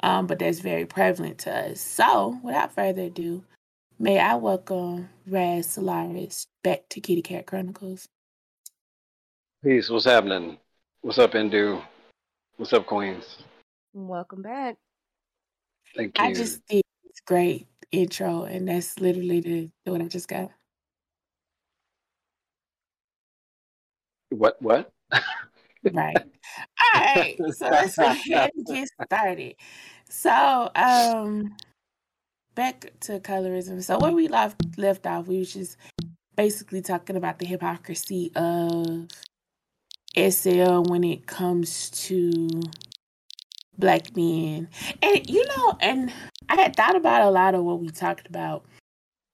[0.02, 1.80] um, but that's very prevalent to us.
[1.80, 3.44] So, without further ado,
[3.98, 8.06] may I welcome Ras Solaris back to Kitty Kat Chronicles.
[9.64, 9.88] Peace.
[9.88, 10.58] What's happening?
[11.00, 11.82] What's up, Indu?
[12.56, 13.38] What's up, Queens?
[13.94, 14.76] Welcome back.
[15.96, 16.24] Thank you.
[16.24, 20.50] I just did it's great intro, and that's literally the, the what I just got.
[24.30, 24.60] What?
[24.62, 24.92] What?
[25.92, 26.16] Right.
[26.94, 27.36] All right.
[27.54, 29.54] So let's go ahead and get started.
[30.08, 31.56] So, um,
[32.54, 33.82] back to colorism.
[33.82, 35.76] So where we left left off, we was just
[36.36, 39.08] basically talking about the hypocrisy of
[40.16, 42.48] SL when it comes to
[43.80, 44.68] black men.
[45.02, 46.12] And you know, and
[46.48, 48.64] I had thought about a lot of what we talked about.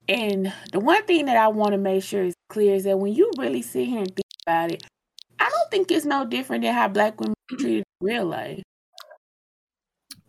[0.09, 3.15] And the one thing that I want to make sure is clear is that when
[3.15, 4.85] you really sit here and think about it,
[5.41, 8.63] I don't think it's no different than how black women are treated in real life.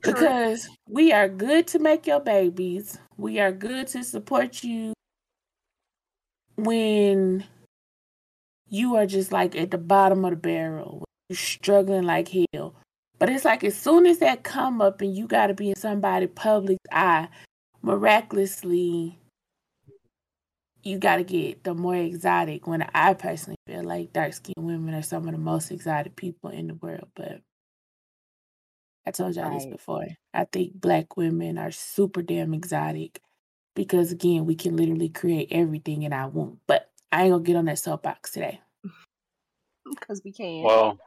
[0.01, 2.97] Because we are good to make your babies.
[3.17, 4.93] We are good to support you
[6.55, 7.45] when
[8.69, 11.03] you are just like at the bottom of the barrel.
[11.29, 12.66] You're struggling like hell.
[13.19, 15.75] But it's like as soon as that come up and you got to be in
[15.75, 17.29] somebody public eye,
[17.81, 19.17] miraculously,
[20.83, 22.67] you got to get the more exotic.
[22.67, 26.51] When I personally feel like dark skinned women are some of the most exotic people
[26.51, 27.41] in the world, but
[29.05, 29.71] I told y'all this Right.
[29.71, 30.07] before.
[30.33, 33.19] I think black women are super damn exotic
[33.75, 36.59] because again, we can literally create everything in our womb.
[36.67, 38.61] But I ain't gonna get on that soapbox today.
[39.89, 40.65] Because we can.
[40.65, 40.99] Well,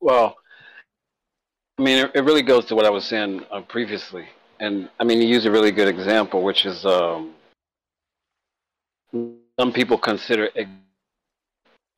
[0.00, 0.36] well,
[1.78, 4.26] I mean, it, it really goes to what I was saying uh, previously,
[4.60, 7.34] and I mean, you use a really good example, which is um,
[9.12, 10.48] some people consider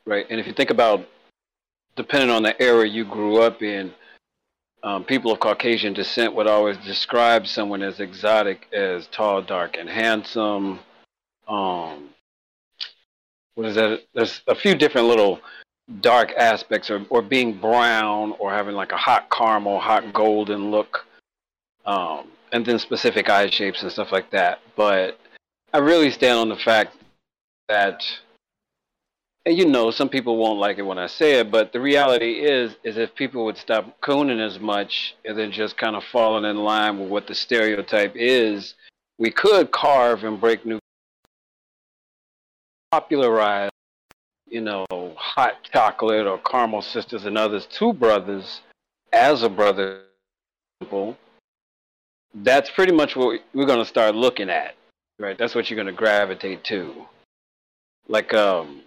[0.07, 1.07] right, and if you think about,
[1.97, 3.93] depending on the era you grew up in,
[4.83, 9.89] um, people of Caucasian descent would always describe someone as exotic as tall, dark, and
[9.89, 10.81] handsome.
[11.47, 12.11] Um,
[13.55, 14.01] what is that?
[14.15, 15.41] There's a few different little
[16.01, 21.07] dark aspects, or, or being brown, or having like a hot caramel, hot golden look,
[21.85, 24.61] um, and then specific eye shapes and stuff like that.
[24.77, 25.19] But
[25.73, 26.97] I really stand on the fact
[27.69, 28.03] that,
[29.47, 32.41] and you know, some people won't like it when I say it, but the reality
[32.41, 36.45] is, is if people would stop cooning as much and then just kind of falling
[36.45, 38.75] in line with what the stereotype is,
[39.19, 40.79] we could carve and break new
[42.91, 43.71] popularize,
[44.51, 44.87] you know,
[45.17, 48.61] hot chocolate or caramel sisters and others, two brothers
[49.13, 50.03] as a brother.
[52.35, 54.75] That's pretty much what we're going to start looking at,
[55.19, 55.39] right?
[55.39, 57.07] That's what you're going to gravitate to.
[58.09, 58.83] Like, um,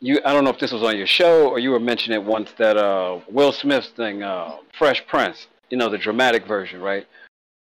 [0.00, 2.24] you, I don't know if this was on your show or you were mentioning it
[2.24, 7.06] once that uh, Will Smith's thing, uh, Fresh Prince, you know, the dramatic version, right?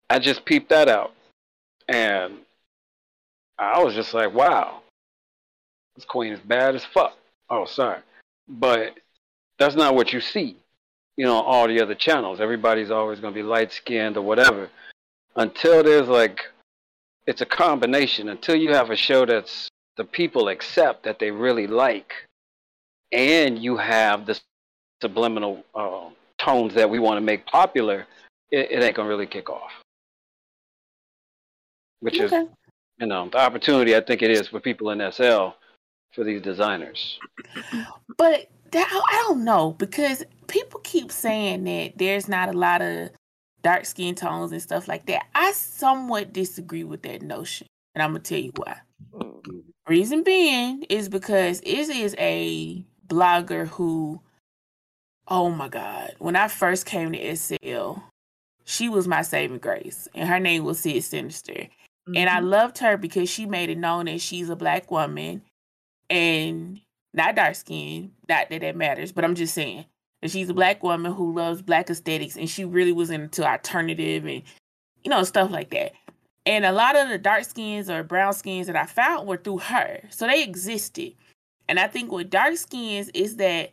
[0.09, 1.13] I just peeped that out.
[1.87, 2.37] And
[3.57, 4.81] I was just like, wow,
[5.95, 7.15] this queen is bad as fuck.
[7.49, 7.99] Oh, sorry.
[8.47, 8.95] But
[9.57, 10.57] that's not what you see,
[11.17, 12.39] you know, all the other channels.
[12.39, 14.69] Everybody's always going to be light skinned or whatever.
[15.35, 16.41] Until there's like,
[17.27, 18.29] it's a combination.
[18.29, 22.13] Until you have a show that's the people accept that they really like,
[23.11, 24.39] and you have the
[25.01, 28.05] subliminal uh, tones that we want to make popular,
[28.51, 29.71] it, it ain't going to really kick off.
[32.01, 35.55] Which is, you know, the opportunity I think it is for people in SL
[36.13, 37.19] for these designers.
[38.17, 43.09] But that, I don't know because people keep saying that there's not a lot of
[43.61, 45.25] dark skin tones and stuff like that.
[45.33, 48.77] I somewhat disagree with that notion, and I'm gonna tell you why.
[49.87, 54.21] Reason being is because it is a blogger who,
[55.27, 57.95] oh my god, when I first came to SL,
[58.63, 61.67] she was my saving grace, and her name was Sid Sinister.
[62.15, 62.49] And I Mhm.
[62.49, 65.43] loved her because she made it known that she's a black woman
[66.09, 66.79] and
[67.13, 68.11] not dark skin.
[68.29, 69.85] Not that that matters, but I'm just saying
[70.21, 74.25] that she's a black woman who loves black aesthetics and she really was into alternative
[74.25, 74.43] and
[75.03, 75.93] you know stuff like that.
[76.45, 79.59] And a lot of the dark skins or brown skins that I found were through
[79.59, 81.13] her, so they existed.
[81.67, 83.71] And I think with dark skins is that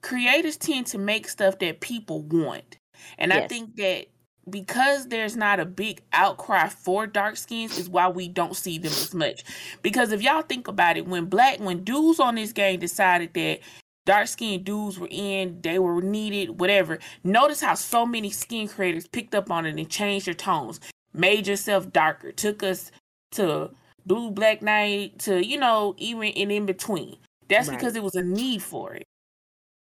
[0.00, 2.78] creators tend to make stuff that people want,
[3.18, 4.06] and I think that
[4.48, 8.92] because there's not a big outcry for dark skins is why we don't see them
[8.92, 9.44] as much.
[9.82, 13.60] Because if y'all think about it, when black when dudes on this game decided that
[14.04, 16.98] dark skinned dudes were in, they were needed, whatever.
[17.24, 20.80] Notice how so many skin creators picked up on it and changed their tones,
[21.12, 22.92] made yourself darker, took us
[23.32, 23.70] to
[24.06, 27.16] blue black night to, you know, even in in between.
[27.48, 27.78] That's Right.
[27.78, 29.04] because it was a need for it.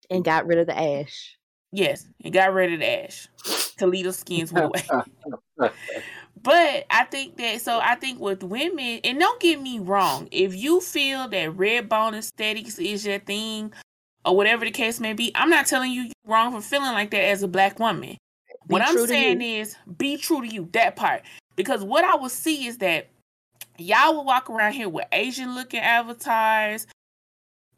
[0.09, 1.37] And got rid of the ash.
[1.71, 3.29] Yes, and got rid of the ash.
[3.81, 5.71] Toledo skins went away.
[6.43, 10.55] But I think that so I think with women, and don't get me wrong, if
[10.55, 13.71] you feel that red bone aesthetics is your thing,
[14.25, 17.11] or whatever the case may be, I'm not telling you you're wrong for feeling like
[17.11, 18.17] that as a black woman.
[18.67, 21.21] Be what I'm saying is be true to you, that part.
[21.55, 23.09] Because what I will see is that
[23.77, 26.87] y'all will walk around here with Asian looking avatars,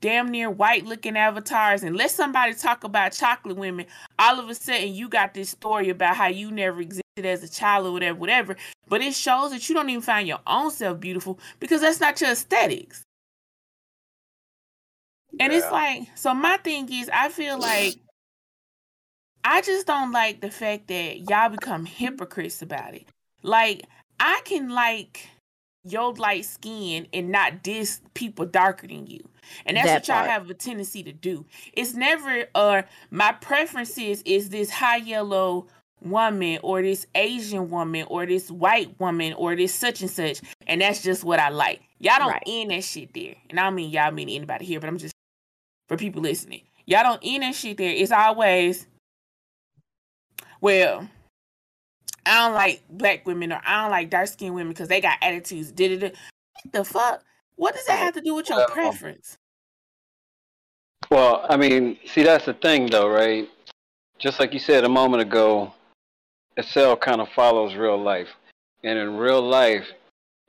[0.03, 3.85] damn near white looking avatars, and let somebody talk about chocolate women,
[4.19, 7.47] all of a sudden you got this story about how you never existed as a
[7.49, 8.55] child or whatever, whatever.
[8.89, 12.19] But it shows that you don't even find your own self beautiful because that's not
[12.19, 13.01] your aesthetics.
[15.39, 17.95] And it's like, so my thing is, I feel like
[19.45, 23.07] I just don't like the fact that y'all become hypocrites about it.
[23.41, 23.83] Like,
[24.19, 25.29] I can like
[25.85, 29.27] your light skin and not diss people darker than you.
[29.65, 30.29] And that's That what y'all part.
[30.29, 31.45] have a tendency to do.
[31.73, 35.67] It's never uh my preference is is this high yellow
[36.01, 40.41] woman or this Asian woman or this white woman or this such and such.
[40.67, 41.81] And that's just what I like.
[41.99, 42.43] Y'all don't Right.
[42.45, 43.35] end that shit there.
[43.49, 45.13] And I don't mean y'all mean anybody here, but I'm just
[45.87, 46.61] for people listening.
[46.85, 47.91] Y'all don't end that shit there.
[47.91, 48.87] It's always
[50.61, 51.07] well,
[52.25, 55.17] I don't like black women or I don't like dark skinned women because they got
[55.21, 55.71] attitudes.
[55.71, 56.15] Did it?
[56.71, 57.23] The fuck?
[57.55, 59.37] What does that have to do with your Well, um, preference?
[61.09, 63.47] Well, I mean, see, that's the thing, though, right?
[64.19, 65.73] Just like you said a moment ago,
[66.61, 68.29] SL kind of follows real life,
[68.83, 69.87] and in real life,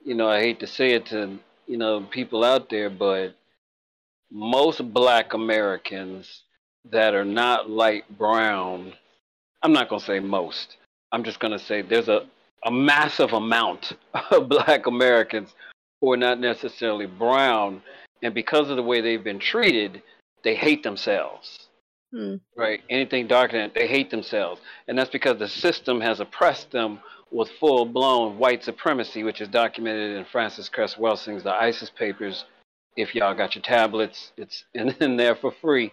[0.03, 1.37] you know, I hate to say it to
[1.67, 3.35] you know people out there, but
[4.31, 6.43] most Black Americans
[6.91, 8.93] that are not light brown,
[9.63, 10.77] I'm not gonna say most.
[11.11, 12.27] I'm just gonna say there's a
[12.65, 13.93] a massive amount
[14.31, 15.53] of Black Americans
[16.11, 17.81] are not necessarily brown,
[18.21, 20.01] and because of the way they've been treated,
[20.43, 21.67] they hate themselves.
[22.11, 22.35] Hmm.
[22.55, 22.81] Right?
[22.89, 24.61] Anything darker than they hate themselves.
[24.87, 26.99] And that's because the system has oppressed them
[27.31, 32.45] with full blown white supremacy, which is documented in Frances Cress Welsing's The ISIS Papers.
[32.95, 35.91] If y'all got your tablets, it's in, in there for free.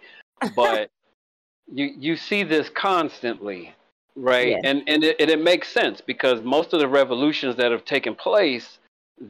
[0.55, 0.91] But
[1.73, 3.75] you you see this constantly,
[4.15, 4.57] right?
[4.63, 8.15] And and it, and it makes sense because most of the revolutions that have taken
[8.15, 8.79] place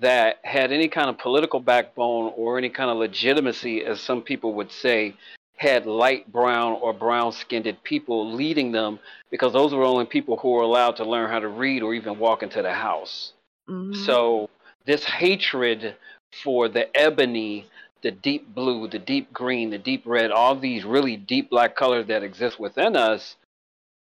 [0.00, 4.54] that had any kind of political backbone or any kind of legitimacy, as some people
[4.54, 5.14] would say,
[5.56, 8.98] had light brown or brown skinned people leading them
[9.30, 12.18] because those were only people who were allowed to learn how to read or even
[12.18, 13.32] walk into the house.
[13.68, 13.94] Mhm.
[13.94, 14.48] So
[14.86, 15.94] this hatred
[16.42, 17.66] for the ebony,
[18.00, 22.06] the deep blue, the deep green, the deep red, all these really deep black colors
[22.06, 23.36] that exist within us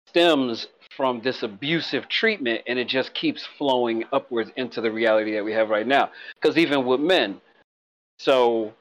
[0.08, 5.44] stems from this abusive treatment and it just keeps flowing upwards into the reality that
[5.44, 6.10] we have right now.
[6.36, 7.42] Because even with men,
[8.20, 8.74] so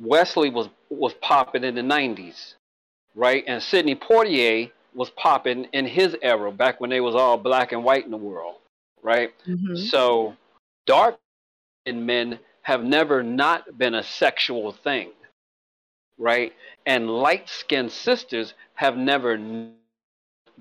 [0.00, 2.54] Wesley was was popping in the 90s,
[3.14, 3.44] right?
[3.46, 7.84] And Sidney Poitier was popping in his era back when they was all black and
[7.84, 8.56] white in the world,
[9.02, 9.32] right?
[9.46, 9.76] Mhm.
[9.76, 10.36] So
[10.86, 11.18] dark
[11.84, 15.12] in men have never not been a sexual thing,
[16.18, 16.52] right?
[16.86, 19.38] And light skinned sisters have never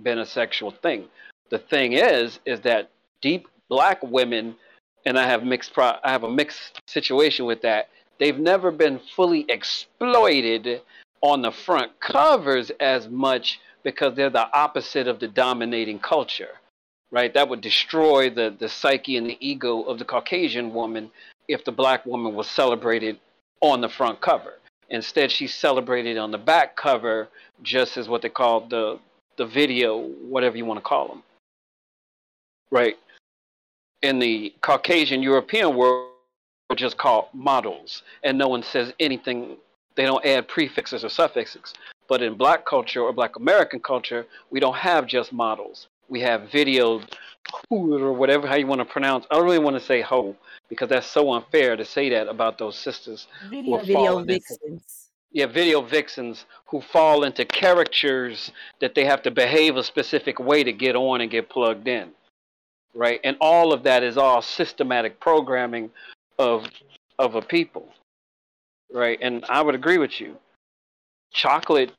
[0.02, 1.06] been a sexual thing.
[1.50, 2.90] The thing is, is that
[3.22, 4.56] deep black women,
[5.06, 7.90] and I have mixed, pro- I have a mixed situation with that.
[8.20, 10.82] They've never been fully exploited
[11.22, 16.60] on the front covers as much because they're the opposite of the dominating culture
[17.16, 17.34] right?
[17.34, 21.10] That would destroy the, the psyche and the ego of the Caucasian woman
[21.48, 23.18] if the black woman was celebrated
[23.62, 24.56] on the front cover.
[24.90, 27.30] Instead, she's celebrated on the back cover,
[27.64, 29.00] just as what they call the
[29.38, 31.24] the video, whatever you want to call them,
[32.72, 32.96] right?
[34.02, 36.12] In the Caucasian European world,
[36.70, 39.58] are just called models, and no one says anything.
[39.96, 41.74] They don't add prefixes or suffixes.
[42.08, 45.88] But in black culture or black American culture, we don't have just models.
[46.10, 47.02] We have video
[47.70, 49.26] or whatever how you want to pronounce.
[49.30, 50.36] I don't really want to say ho
[50.70, 53.28] because that's so unfair to say that about those sisters.
[53.50, 55.05] Video, Video vixens.
[55.36, 60.64] Yeah, video vixens who fall into caricatures that they have to behave a specific way
[60.64, 62.12] to get on and get plugged in.
[62.94, 63.20] Right?
[63.22, 65.92] And all of that is all systematic programming
[66.40, 66.66] of
[67.20, 67.90] of a people.
[68.90, 69.20] Right?
[69.22, 70.38] And I would agree with you.
[71.34, 71.92] Chocolate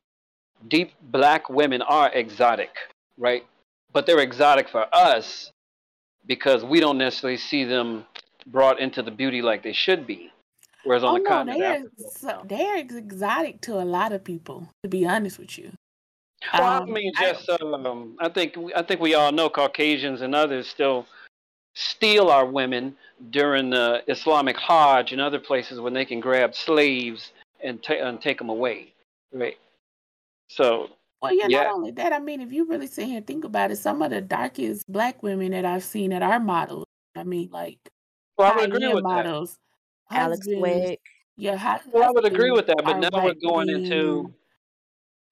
[0.69, 2.71] deep black women are exotic,
[3.19, 3.45] right?
[3.93, 5.53] But they're exotic for us
[6.27, 8.07] because we don't necessarily see them
[8.47, 10.33] brought into the beauty like they should be.
[10.87, 14.69] Whereas on Oh the no, continent, they're so they're exotic to a lot of people.
[14.83, 15.73] To be honest with you,
[16.55, 20.21] Well, I Um, mean, I- just um, I think I think we all know Caucasians
[20.21, 21.07] and others still
[21.75, 22.97] steal our women
[23.31, 27.33] during the Islamic Hajj and other places when they can grab slaves
[27.63, 28.93] and, ta- and take them away,
[29.33, 29.59] right?
[30.49, 31.65] So Well, yeah, Yeah.
[31.65, 34.01] not only that, I mean, if you really sit here and think about it, some
[34.03, 36.85] of the darkest black women that I've seen at our models,
[37.17, 37.79] I mean, like
[38.39, 39.25] well, I would agree with that.
[39.25, 39.57] models,
[40.11, 41.01] Alex husbands, Wek.
[41.37, 43.85] yeah, hu- Well, I would agree with that, but are now we're going men.
[43.85, 44.33] into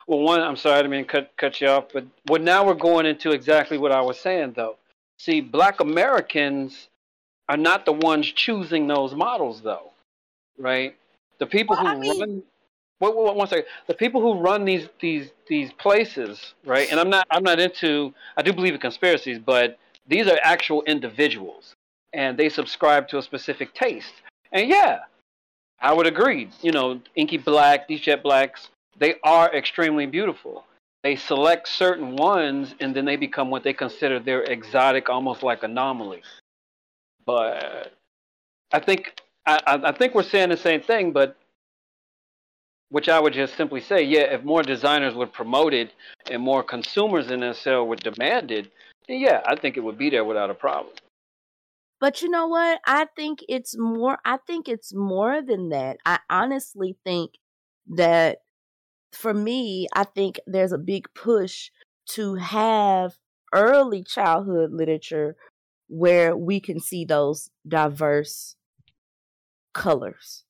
[0.06, 0.40] well, one.
[0.40, 3.06] I'm sorry, I didn't mean to cut cut you off, but well, now we're going
[3.06, 4.76] into exactly what I was saying, though.
[5.18, 6.88] See, Black Americans
[7.48, 9.92] are not the ones choosing those models, though,
[10.58, 10.96] right?
[11.38, 12.42] The people Well, who I mean- run.
[13.00, 13.66] Wait, wait, one second.
[13.88, 16.88] The people who run these these these places, right?
[16.90, 18.14] And I'm not I'm not into.
[18.36, 21.74] I do believe in conspiracies, but these are actual individuals,
[22.12, 24.12] and they subscribe to a specific taste.
[24.52, 25.00] And yeah,
[25.80, 26.48] I would agree.
[26.62, 28.68] You know, inky black, these jet blacks,
[28.98, 30.64] they are extremely beautiful.
[31.02, 35.62] They select certain ones, and then they become what they consider their exotic, almost like
[35.62, 36.22] anomaly.
[37.26, 37.92] But
[38.72, 41.36] I think I, I think we're saying the same thing, but
[42.88, 45.92] which I would just simply say, yeah, if more designers would promote it
[46.30, 48.70] and more consumers in their cell would demand it,
[49.08, 50.94] yeah, I think it would be there without a problem.
[52.00, 52.80] But you know what?
[52.86, 55.98] I think it's more I think it's more than that.
[56.04, 57.32] I honestly think
[57.88, 58.38] that
[59.12, 61.70] for me, I think there's a big push
[62.10, 63.14] to have
[63.52, 65.36] early childhood literature
[65.88, 68.56] where we can see those diverse
[69.72, 70.44] colors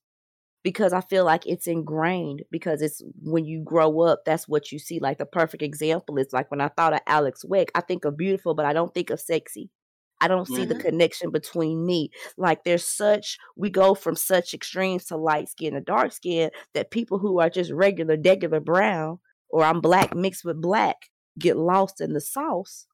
[0.63, 4.79] because I feel like it's ingrained because it's when you grow up, that's what you
[4.79, 4.99] see.
[4.99, 8.17] Like the perfect example is like when I thought of Alek Wek, I think of
[8.17, 9.69] beautiful, but I don't think of sexy.
[10.21, 10.75] I don't see the Mhm.
[10.75, 12.09] connection between me.
[12.37, 16.91] Like there's such we go from such extremes to light skin to dark skin that
[16.91, 20.97] people who are just regular, regular brown or I'm black mixed with black
[21.39, 22.87] get lost in the sauce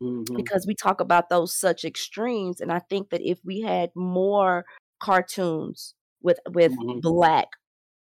[0.00, 0.36] Mhm.
[0.36, 4.64] because we talk about those such extremes and i think that if we had more
[5.00, 7.00] cartoons with with Mhm.
[7.00, 7.48] black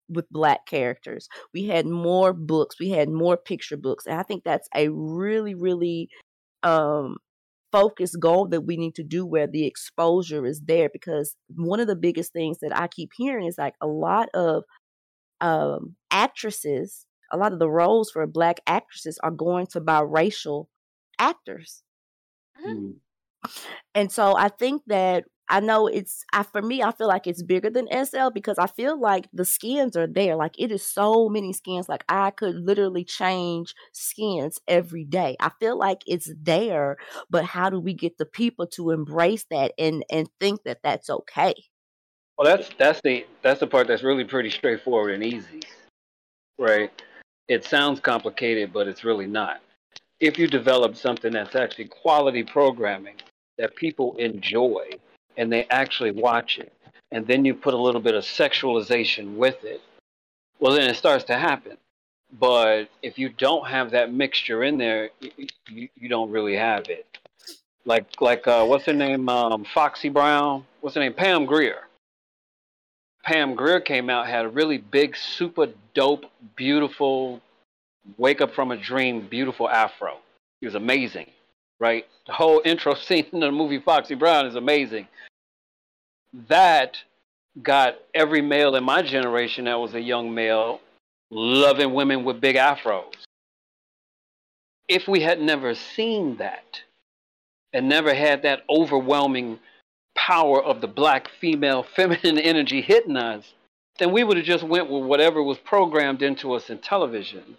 [0.09, 4.45] with black characters we had more books we had more picture books and i think
[4.45, 6.09] that's a really really
[6.63, 7.17] um
[7.73, 11.87] focused goal that we need to do where the exposure is there because one of
[11.89, 14.65] the biggest things that i keep hearing is like a lot of
[15.41, 20.67] um actresses a lot of the roles for black actresses are going to biracial
[21.19, 21.83] actors
[22.65, 23.01] Mhm.
[23.95, 27.43] and so I think that I know it's I for me I feel like it's
[27.43, 30.37] bigger than SL because I feel like the skins are there.
[30.37, 31.89] Like it is so many skins.
[31.89, 35.37] Like I could literally change skins every day.
[35.41, 36.97] I feel like it's there,
[37.29, 41.11] but how do we get the people to embrace that and and think that that's
[41.11, 41.55] okay?
[42.39, 45.61] Well, that's that's the that's the part that's really pretty straightforward and easy,
[46.59, 46.91] right?
[47.49, 49.61] It sounds complicated, but it's really not.
[50.21, 53.17] If you develop something that's actually quality programming
[53.59, 54.91] that people enjoy
[55.37, 56.73] and they actually watch it,
[57.11, 59.81] and then you put a little bit of sexualization with it,
[60.59, 61.77] well, then it starts to happen.
[62.39, 67.07] But if you don't have that mixture in there, you, you, don't really have it.
[67.85, 69.29] Like like uh, what's her name?
[69.29, 70.65] Um, Foxy Brown.
[70.81, 71.13] What's her name?
[71.13, 71.89] Pam Grier.
[73.23, 76.25] Pam Grier came out, had a really big, super dope,
[76.57, 77.41] beautiful,
[78.17, 80.19] wake up from a dream, beautiful afro.
[80.61, 81.31] He was amazing,
[81.83, 82.07] right?
[82.27, 85.09] The whole intro scene in the movie Foxy Brown is amazing.
[86.49, 86.97] That
[87.63, 90.81] got every male in my generation that was a young male
[91.31, 93.13] loving women with big afros.
[94.89, 96.81] If we had never seen that
[97.73, 99.59] and never had that overwhelming
[100.15, 103.53] power of the black female feminine energy hitting us,
[103.99, 107.57] then we would have just went with whatever was programmed into us in television.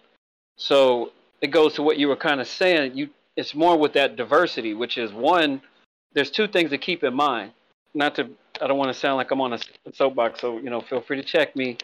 [0.58, 1.12] So
[1.42, 2.96] it goes to what you were kind of saying.
[2.96, 5.62] You, it's more with that diversity, which is one.
[6.14, 7.52] There's two things to keep in mind.
[7.94, 8.30] Not to,
[8.62, 9.60] I don't want to sound like I'm on a
[9.94, 11.78] soapbox, so you know, feel free to check me.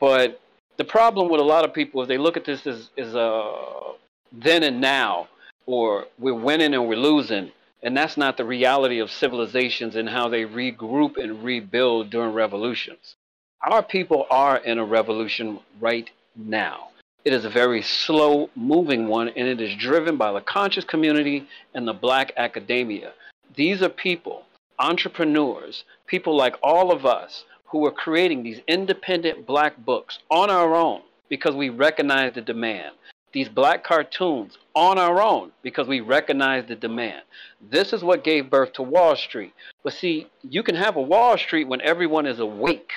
[0.00, 0.40] But
[0.76, 3.92] the problem with a lot of people is they look at this as as a
[4.32, 5.28] then and now,
[5.66, 10.28] or we're winning and we're losing, and that's not the reality of civilizations and how
[10.28, 13.16] they regroup and rebuild during revolutions.
[13.62, 16.90] Our people are in a revolution right now.
[17.26, 21.48] It is a very slow moving one, and it is driven by the conscious community
[21.74, 23.14] and the black academia.
[23.56, 24.44] These are people,
[24.78, 30.76] entrepreneurs, people like all of us, who are creating these independent black books on our
[30.76, 32.94] own because we recognize the demand.
[33.32, 37.22] These black cartoons on our own because we recognize the demand.
[37.60, 39.52] This is what gave birth to Wall Street.
[39.82, 42.92] But see, you can have a Wall Street when everyone is awake.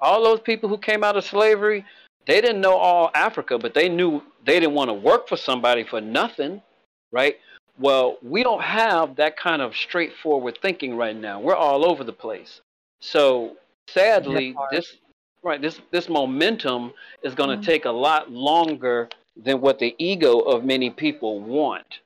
[0.00, 1.84] All those people who came out of slavery,
[2.28, 5.82] they didn't know all Africa, but they knew they didn't want to work for somebody
[5.82, 6.62] for nothing,
[7.10, 7.38] right?
[7.78, 11.40] Well, we don't have that kind of straightforward thinking right now.
[11.40, 12.60] We're all over the place.
[13.00, 13.56] So
[13.88, 14.96] sadly, this
[15.42, 17.64] right this this momentum is going to Mhm.
[17.66, 22.00] take a lot longer than what the ego of many people want.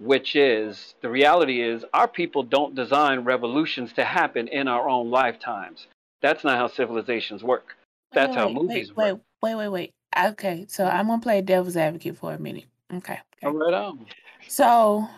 [0.00, 5.10] Which is the reality is our people don't design revolutions to happen in our own
[5.10, 5.86] lifetimes.
[6.20, 7.76] That's not how civilizations work.
[8.12, 9.20] That's wait, how wait, movies wait, work.
[9.42, 9.94] Wait, wait, wait.
[10.18, 12.64] Okay, so I'm gonna play devil's advocate for a minute.
[12.92, 13.18] Okay.
[13.44, 14.06] All right on.
[14.48, 15.08] So,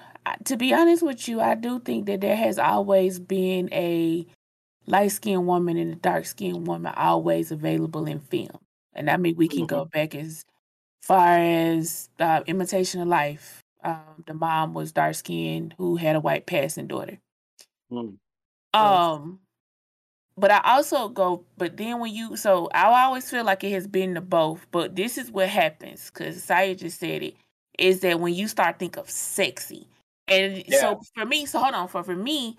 [0.45, 4.27] to be honest with you, I do think that there has always been a
[4.87, 8.59] light skinned woman and a dark skinned woman always available in film.
[8.93, 10.45] And I mean, we can go back as
[11.03, 13.63] far as uh, Imitation of Life.
[13.83, 17.19] Um, the mom was dark skinned who had a white passing daughter.
[17.91, 18.17] Mm.
[18.75, 19.41] Um,
[20.37, 23.87] but I also go, but then when you, so I always feel like it has
[23.87, 27.35] been the both, but this is what happens because Saya just said it
[27.79, 29.87] is that when you start think of sexy,
[30.29, 30.81] and Yeah.
[30.81, 32.57] so for me, so hold on, for for me,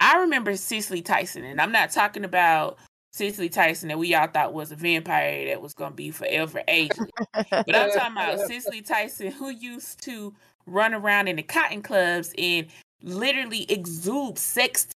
[0.00, 2.78] I remember Cicely Tyson, and I'm not talking about
[3.12, 7.08] Cicely Tyson that we all thought was a vampire that was gonna be forever aging,
[7.34, 10.34] but I'm talking about Cicely Tyson who used to
[10.66, 12.68] run around in the cotton clubs and
[13.02, 14.86] literally exude sex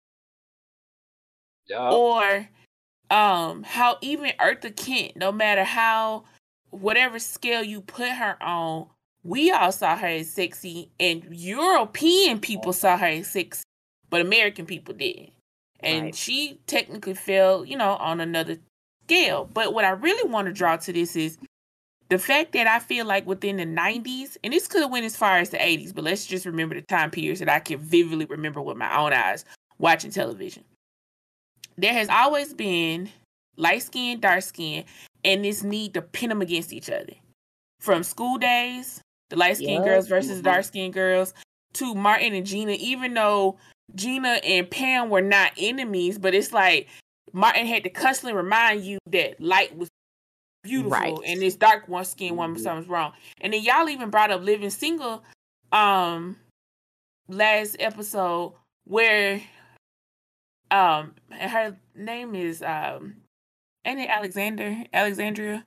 [1.68, 1.90] Yeah.
[1.90, 2.48] or
[3.10, 6.24] um how even Eartha Kitt, no matter how
[6.70, 8.86] whatever scale you put her on,
[9.24, 13.64] we all saw her as sexy, and European people saw her as sexy,
[14.10, 15.30] but American people didn't.
[15.80, 16.14] And Right.
[16.14, 18.58] she technically fell, you know, on another
[19.04, 19.44] scale.
[19.52, 21.38] But what I really want to draw to this is
[22.08, 25.16] the fact that I feel like within the 90s, and this could have went as
[25.16, 28.26] far as the 80s, but let's just remember the time periods that I can vividly
[28.26, 29.44] remember with my own eyes
[29.78, 30.64] watching television.
[31.78, 33.10] There has always been
[33.56, 34.84] light skin, dark skin,
[35.24, 37.12] and this need to pin them against each other.
[37.80, 39.00] From school days,
[39.30, 40.44] the light skinned girls versus Mhm.
[40.44, 41.34] dark skinned girls,
[41.74, 43.58] to Martin and Gina, even though
[43.94, 46.88] Gina and Pam were not enemies, but it's like
[47.32, 49.88] Martin had to constantly remind you that light was
[50.62, 51.18] beautiful Right.
[51.26, 53.12] and this dark one skin woman something's wrong.
[53.40, 55.22] And then y'all even brought up Living Single
[55.72, 56.36] um
[57.28, 58.54] last episode
[58.84, 59.42] where
[60.70, 63.16] um her name is um
[63.84, 65.64] ain't it Alexander Alexandria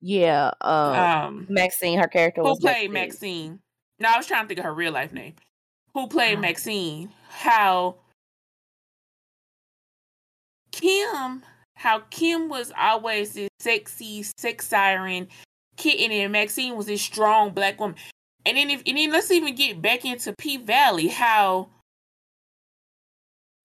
[0.00, 0.50] Yeah.
[0.60, 3.52] Um, um Maxine, her character who was played Maxine.
[3.52, 3.58] Maxine.
[4.00, 5.34] No, I was trying to think of her real life name.
[5.94, 6.40] Who played Ah.
[6.40, 7.10] Maxine?
[7.28, 7.96] How
[10.72, 11.42] Kim,
[11.74, 15.28] how Kim was always this sexy sex siren
[15.76, 17.96] kitten, and Maxine was this strong black woman.
[18.46, 21.68] And then if and then let's even get back into P Valley, how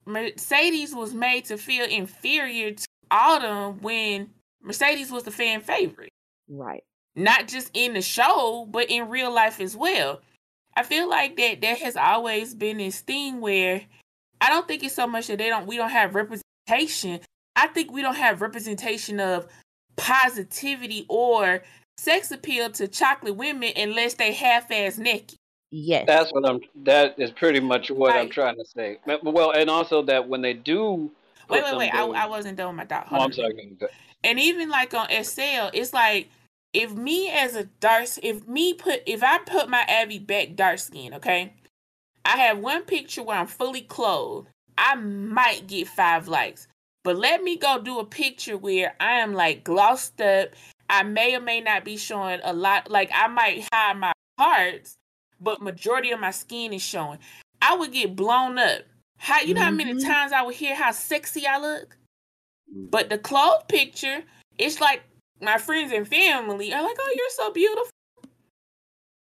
[0.07, 4.29] Mercedes was made to feel inferior to Autumn when
[4.61, 6.09] Mercedes was the fan favorite
[6.49, 6.83] Right.
[7.15, 10.21] not just in the show, but in real life as well.
[10.75, 13.81] I feel like that there has always been this thing where
[14.39, 17.19] I don't think it's so much that they don't we don't have representation.
[17.55, 19.47] I think we don't have representation of
[19.95, 21.63] positivity or
[21.97, 25.37] sex appeal to chocolate women unless they half ass naked.
[25.71, 26.05] Yes.
[26.07, 26.61] That's what I'm.
[26.83, 28.99] That is pretty much what I'm trying to say.
[29.23, 31.11] Well, and also that when they do.
[31.49, 31.93] Wait, wait, wait.
[31.93, 33.07] I, I wasn't done with my thought.
[33.11, 33.77] Oh, I'm sorry.
[34.23, 36.29] And even like on SL, it's like
[36.73, 40.79] if me as a dark, if me put, if I put my Abby back dark
[40.79, 41.53] skin, okay,
[42.25, 44.49] I have one picture where I'm fully clothed.
[44.77, 46.67] I might get five likes,
[47.03, 50.49] but let me go do a picture where I am like glossed up.
[50.89, 52.91] I may or may not be showing a lot.
[52.91, 54.97] Like I might hide my parts,
[55.39, 57.19] but majority of my skin is showing.
[57.61, 58.81] I would get blown up.
[59.17, 60.03] How you know how many Mhm.
[60.03, 61.97] times I would hear how sexy I look?
[62.71, 64.23] But the clothes picture,
[64.57, 65.03] it's like
[65.41, 67.89] my friends and family are like, "Oh, you're so beautiful."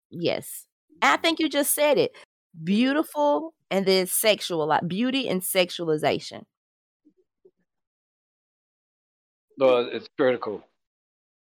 [0.10, 0.66] Yes.
[1.02, 2.16] I think you just said it.
[2.64, 6.44] Beautiful and then sexual, like beauty and sexualization.
[9.58, 10.64] No, it's critical.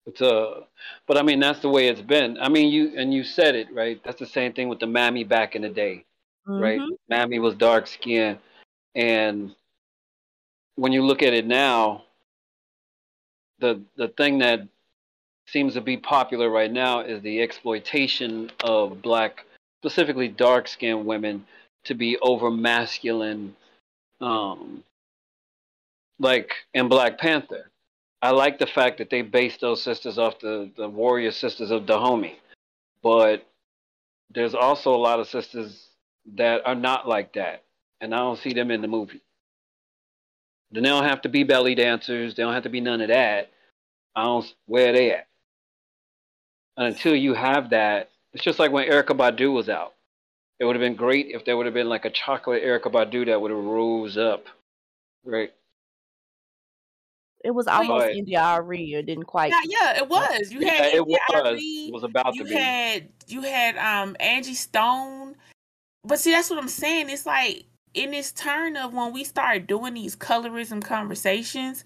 [0.09, 0.61] It's uh,
[1.07, 2.37] but I mean that's the way it's been.
[2.39, 4.01] I mean you and you said it right.
[4.03, 6.05] That's the same thing with the mammy back in the day,
[6.45, 6.79] right?
[6.79, 6.97] Mhm.
[7.09, 8.39] Mammy was dark skinned,
[8.95, 9.55] and
[10.75, 12.05] when you look at it now,
[13.59, 14.61] the the thing that
[15.47, 19.45] seems to be popular right now is the exploitation of black,
[19.81, 21.45] specifically dark skinned women,
[21.83, 23.55] to be over masculine,
[24.21, 24.83] um,
[26.19, 27.68] like in Black Panther.
[28.21, 31.85] I like the fact that they based those sisters off the, the warrior sisters of
[31.85, 32.39] Dahomey.
[33.01, 33.45] But
[34.29, 35.87] there's also a lot of sisters
[36.35, 37.63] that are not like that.
[38.01, 39.21] And I don't see them in the movie.
[40.71, 42.35] They don't have to be belly dancers.
[42.35, 43.51] They don't have to be none of that.
[44.15, 45.27] I don't where they at.
[46.77, 49.93] And until you have that, it's just like when Erykah Badu was out.
[50.59, 53.25] It would have been great if there would have been like a chocolate Erykah Badu
[53.25, 54.45] that would have rose up.
[55.25, 55.51] Right.
[57.43, 58.15] It was almost Right.
[58.15, 58.61] India.
[58.69, 59.51] It didn't quite.
[59.51, 60.51] Yeah, yeah, it was.
[60.51, 61.45] You Yeah, had it India was.
[61.45, 62.55] Arie, It was about you to be.
[62.55, 65.35] had you had um Angie Stone.
[66.03, 67.09] But see, that's what I'm saying.
[67.09, 67.63] It's like
[67.93, 71.83] in this turn of when we start doing these colorism conversations,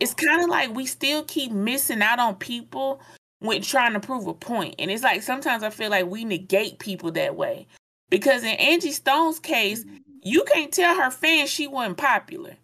[0.00, 3.00] it's kind of like we still keep missing out on people
[3.40, 4.74] when trying to prove a point.
[4.78, 7.66] And it's like sometimes I feel like we negate people that way.
[8.08, 9.84] Because in Angie Stone's case,
[10.22, 12.56] you can't tell her fans she wasn't popular.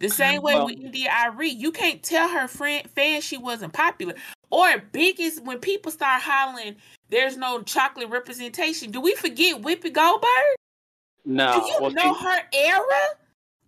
[0.00, 3.72] The same way Well- with India Arie, you can't tell her friend fans she wasn't
[3.72, 4.14] popular.
[4.50, 6.76] Or biggest when people start hollering,
[7.10, 10.56] "There's no chocolate representation." Do we forget Whoopi Goldberg?
[11.24, 11.60] No.
[11.60, 13.00] Do you well, know see- her era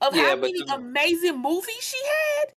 [0.01, 2.53] of Yeah, how but many amazing movies she had?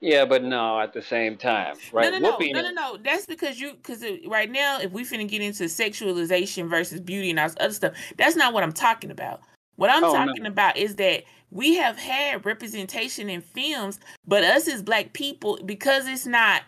[0.00, 2.12] Yeah, but no, at the same time, right?
[2.12, 2.96] No, no, no, no, no, no.
[2.98, 7.40] That's because you, because right now, if we finna get into sexualization versus beauty and
[7.40, 9.40] all this other stuff, that's not what I'm talking about.
[9.76, 10.26] What I'm Oh, no.
[10.26, 15.58] talking about is that we have had representation in films, but us as black people,
[15.64, 16.62] because it's not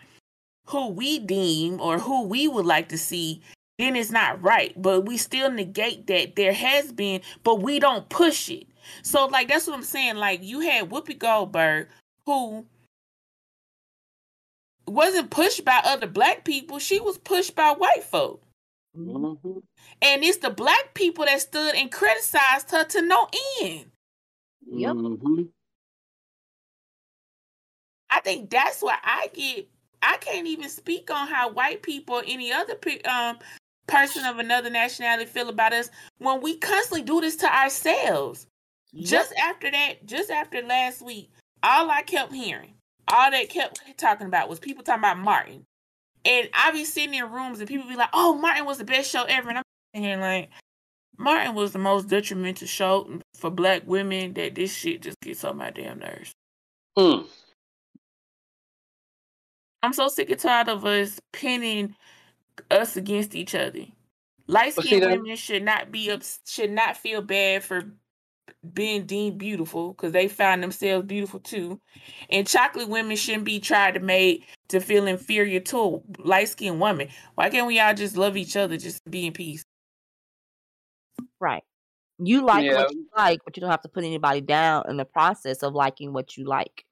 [0.65, 3.41] who we deem or who we would like to see,
[3.79, 4.73] then it's not right.
[4.81, 8.67] But we still negate that there has been, but we don't push it.
[9.03, 10.15] So, like, that's what I'm saying.
[10.15, 11.87] Like, you had Whoopi Goldberg,
[12.25, 12.65] who
[14.87, 16.79] wasn't pushed by other black people.
[16.79, 18.41] She was pushed by white folk.
[18.97, 19.61] Mhm.
[20.01, 23.27] And it's the black people that stood and criticized her to no
[23.61, 23.91] end.
[24.67, 24.93] Yep.
[24.95, 25.49] Mhm.
[28.09, 29.67] I think that's why I get.
[30.01, 33.39] I can't even speak on how white people or any other pe- um
[33.87, 35.89] person of another nationality feel about us
[36.19, 38.47] when we constantly do this to ourselves.
[38.95, 41.29] Just after that, just after last week,
[41.63, 42.73] all I kept hearing,
[43.07, 45.65] all that kept talking about was people talking about Martin.
[46.25, 49.09] And I be sitting in rooms and people be like, "Oh, Martin was the best
[49.11, 49.63] show ever," and I'm
[50.03, 50.49] here like,
[51.17, 55.57] Martin was the most detrimental show for black women that this shit just gets on
[55.57, 56.31] my damn nerves.
[56.97, 57.27] Mm.
[59.83, 61.95] I'm so sick and tired of us pinning
[62.71, 63.85] us against each other.
[64.47, 67.83] Light skinned that- women should not be ups- should not feel bad for
[68.73, 71.79] being deemed beautiful because they found themselves beautiful too.
[72.29, 77.09] And chocolate women shouldn't be tried to make to feel inferior to light skinned women.
[77.35, 79.63] Why can't we all just love each other, just be in peace?
[81.39, 81.63] Right.
[82.19, 82.75] You like Yeah.
[82.77, 85.73] what you like, but you don't have to put anybody down in the process of
[85.75, 86.85] liking what you like.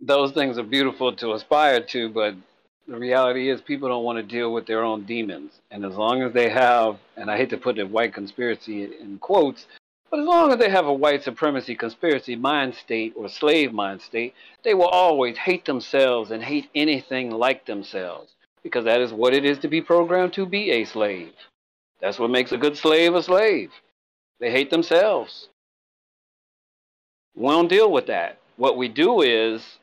[0.00, 2.34] Those things are beautiful to aspire to, but
[2.86, 5.60] the reality is people don't want to deal with their own demons.
[5.70, 9.18] And as long as they have, and I hate to put the white conspiracy in
[9.18, 9.66] quotes,
[10.10, 14.02] but as long as they have a white supremacy conspiracy mind state or slave mind
[14.02, 18.33] state, they will always hate themselves and hate anything like themselves.
[18.64, 21.32] Because that is what it is to be programmed to be a slave.
[22.00, 23.70] That's what makes a good slave a slave.
[24.40, 25.48] They hate themselves.
[27.36, 28.38] We don't deal with that.
[28.56, 29.78] What we do is,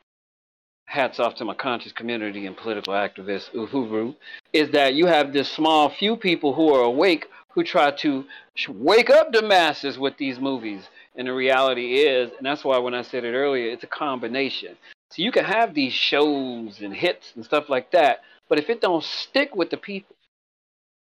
[0.85, 4.15] hats off to my conscious community and political activists, Uhuru,
[4.51, 8.25] is that you have this small few people who are awake who try to
[8.67, 10.89] wake up the masses with these movies.
[11.15, 14.77] And the reality is, and that's why when I said it earlier, it's a combination.
[15.09, 18.21] So you can have these shows and hits and stuff like that,
[18.51, 20.13] but if it don't stick with the people,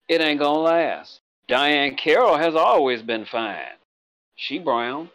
[0.07, 1.19] it ain't gonna last.
[1.49, 3.75] Diahann Carroll has always been fine.
[4.37, 5.09] She brown.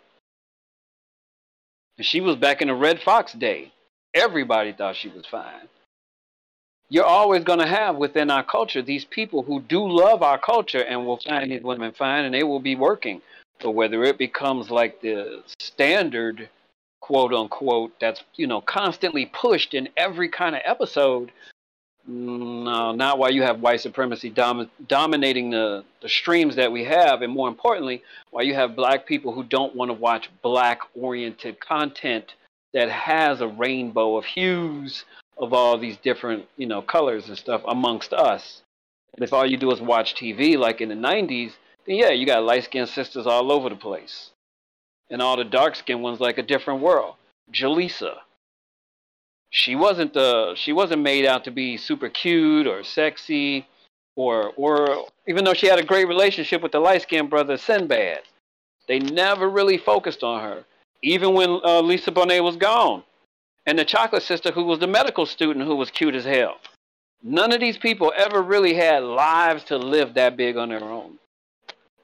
[1.96, 3.72] And she was back in the Redd Foxx day.
[4.12, 5.68] Everybody thought she was fine.
[6.90, 10.82] You're always going to have within our culture these people who do love our culture
[10.82, 13.22] and will find these women fine and they will be working.
[13.58, 16.50] But whether it becomes like the standard,
[17.00, 21.32] quote unquote, that's, you know, constantly pushed in every kind of episode,
[22.08, 27.20] no, not while you have white supremacy dom- dominating the, the streams that we have.
[27.20, 31.60] And more importantly, while you have black people who don't want to watch black oriented
[31.60, 32.34] content
[32.72, 35.04] that has a rainbow of hues
[35.36, 38.62] of all these different, you know, colors and stuff amongst us.
[39.14, 41.52] And if all you do is watch TV like in the 90s,
[41.86, 44.30] then yeah, you got light skinned sisters all over the place.
[45.10, 47.14] And all the dark skinned ones like a different world.
[47.52, 48.18] Jaleesa.
[49.50, 53.66] She wasn't the she wasn't made out to be super cute or sexy
[54.14, 58.20] or or even though she had a great relationship with the light skinned brother Sinbad.
[58.88, 60.64] They never really focused on her.
[61.02, 63.04] Even when uh, Lisa Bonet was gone.
[63.66, 66.56] And the chocolate sister who was the medical student who was cute as hell.
[67.22, 71.18] None of these people ever really had lives to live that big on their own.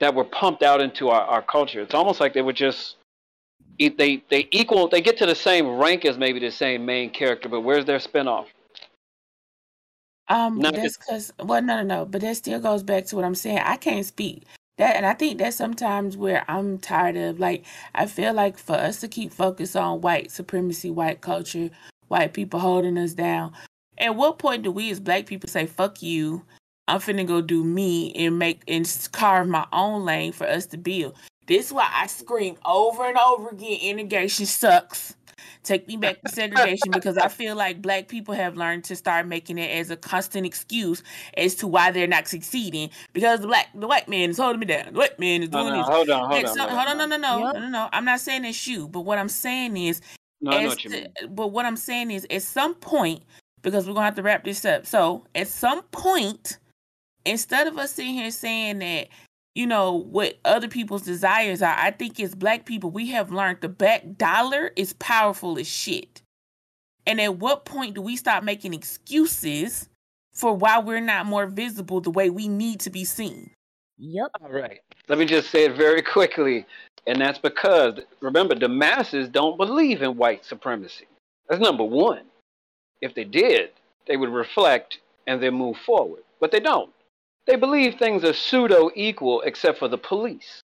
[0.01, 1.81] That were pumped out into our, our culture.
[1.81, 2.97] It's almost like they were just
[3.79, 7.49] they they equal they get to the same rank as maybe the same main character,
[7.49, 8.47] but where's their spinoff?
[10.29, 12.05] Um, Not that's because well, no, no, no.
[12.07, 13.59] But that still goes back to what I'm saying.
[13.59, 14.45] I can't speak
[14.79, 17.39] that, and I think that's sometimes where I'm tired of.
[17.39, 17.65] Like,
[17.95, 21.71] I feel like for us to keep focused on white supremacy, white culture,
[22.09, 23.53] white people holding us down.
[23.99, 26.43] At what point do we as black people say "fuck you"?
[26.89, 30.77] I'm finna go do me and make and carve my own lane for us to
[30.77, 31.15] build.
[31.47, 35.15] This is why I scream over and over again: integration sucks.
[35.63, 39.27] Take me back to segregation because I feel like black people have learned to start
[39.27, 41.03] making it as a constant excuse
[41.39, 44.67] as to why they're not succeeding because the black the white man is holding me
[44.67, 44.93] down.
[44.93, 45.87] The white man is doing no, this.
[45.89, 47.01] hold on, hold on, so- hold hold on.
[47.01, 47.55] on, no, no, no, Yep.
[47.55, 47.89] no, no, no.
[47.93, 50.03] I'm not saying it's you, but what I'm saying is,
[50.43, 51.35] No, I know as what you to- mean.
[51.35, 53.23] but what I'm saying is, at some point,
[53.63, 54.85] because we're gonna have to wrap this up.
[54.87, 56.59] So, at some point,
[57.25, 59.09] instead of us sitting here saying that,
[59.55, 63.61] you know, what other people's desires are, I think as black people, we have learned
[63.61, 66.23] the back dollar is powerful as shit.
[67.07, 69.89] And at what point do we stop making excuses
[70.33, 73.51] for why we're not more visible the way we need to be seen?
[73.99, 74.31] Yep.
[74.43, 74.81] All right.
[75.09, 76.67] Let me just say it very quickly.
[77.07, 81.07] And that's because, remember, the masses don't believe in white supremacy.
[81.49, 82.23] That's number one.
[83.03, 83.71] If they did,
[84.09, 86.23] they would reflect and then move forward.
[86.41, 86.91] But they don't.
[87.47, 90.63] They believe things are pseudo equal except for the police.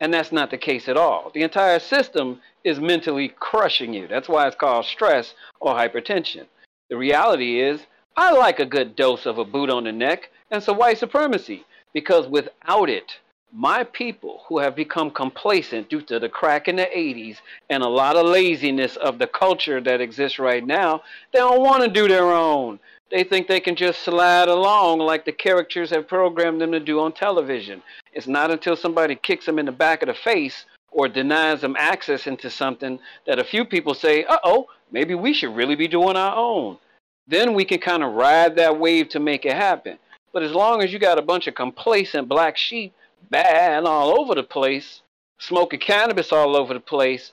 [0.00, 1.30] And that's not the case at all.
[1.34, 4.08] The entire system is mentally crushing you.
[4.08, 6.46] That's why it's called stress or hypertension.
[6.88, 10.62] The reality is, I like a good dose of a boot on the neck and
[10.62, 13.18] some white supremacy because without it,
[13.52, 17.88] my people who have become complacent due to the crack in the 80s and a
[17.88, 21.02] lot of laziness of the culture that exists right now,
[21.32, 22.78] they don't want to do their own.
[23.10, 27.00] They think they can just slide along like the characters have programmed them to do
[27.00, 27.82] on television.
[28.12, 31.76] It's not until somebody kicks them in the back of the face or denies them
[31.76, 35.88] access into something that a few people say, uh oh, maybe we should really be
[35.88, 36.78] doing our own.
[37.26, 39.98] Then we can kind of ride that wave to make it happen.
[40.32, 42.92] But as long as you got a bunch of complacent black sheep
[43.28, 45.02] bad all over the place,
[45.38, 47.32] smoking cannabis all over the place,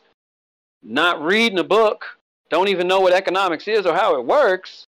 [0.81, 2.05] not reading a book,
[2.49, 4.87] don't even know what economics is or how it works,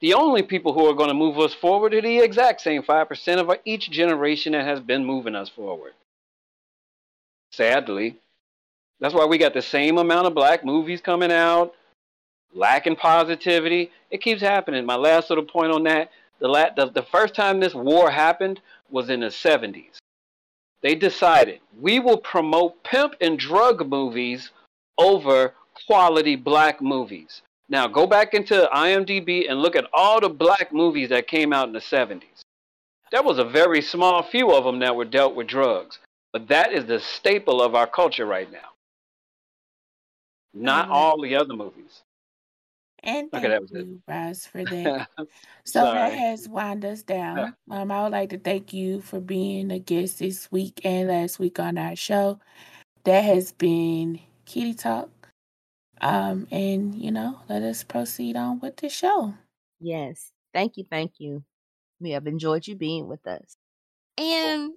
[0.00, 3.38] the only people who are going to move us forward are the exact same 5%
[3.38, 5.92] of each generation that has been moving us forward.
[7.52, 8.16] Sadly.
[9.00, 11.74] That's why we got the same amount of black movies coming out,
[12.52, 13.90] lacking positivity.
[14.10, 14.84] It keeps happening.
[14.86, 18.60] My last little point on that the, la- the, the first time this war happened
[18.90, 19.96] was in the 70s.
[20.82, 24.50] They decided we will promote pimp and drug movies
[24.98, 25.54] over
[25.86, 27.42] quality black movies.
[27.74, 31.66] Now go back into IMDb and look at all the black movies that came out
[31.66, 32.22] in the 70s.
[33.10, 35.98] There was a very small few of them that were dealt with drugs,
[36.32, 38.68] but that is the staple of our culture right now.
[40.54, 42.02] Not all the other movies.
[43.02, 43.86] And Okay, thank that was it.
[43.88, 45.08] you, Ras, for that.
[45.64, 47.56] So that has wound us down.
[47.68, 51.40] Um, I would like to thank you for being a guest this week and last
[51.40, 52.38] week on our show.
[53.02, 55.10] That has been Kitty Talk.
[56.00, 59.34] Um, and you know, let us proceed on with the show.
[59.80, 60.32] Yes.
[60.52, 60.84] Thank you.
[60.88, 61.44] Thank you.
[62.00, 63.56] We have enjoyed you being with us.
[64.18, 64.72] And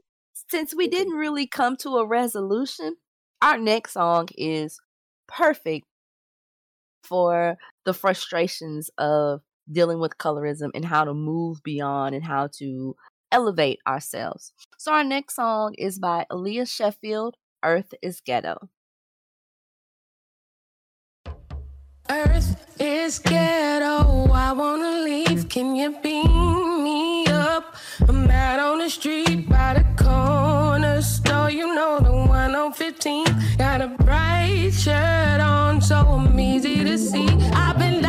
[0.50, 2.96] since we didn't really come to a resolution,
[3.42, 4.80] our next song is
[5.28, 5.86] perfect
[7.04, 9.42] for the frustrations of
[9.72, 12.96] dealing with colorism and how to move beyond and how to
[13.32, 14.54] elevate ourselves.
[14.78, 18.70] So our next song is by Aliah Sheffield, Earth is Ghetto.
[22.10, 24.32] Earth is ghetto.
[24.32, 25.50] I wanna leave.
[25.50, 27.76] Can you beam me up?
[28.08, 31.50] I'm out on the street by the corner store.
[31.50, 33.26] You know the one on 15.
[33.58, 37.28] Got a bright shirt on, so I'm easy to see.
[37.54, 38.02] I've been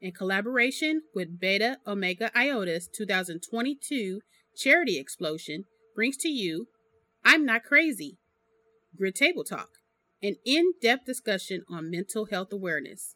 [0.00, 4.20] in collaboration with Beta Omega Iota's 2022
[4.56, 6.68] charity explosion, brings to you
[7.24, 8.18] I'm Not Crazy,
[8.96, 9.68] Grid Table Talk,
[10.22, 13.14] an in depth discussion on mental health awareness.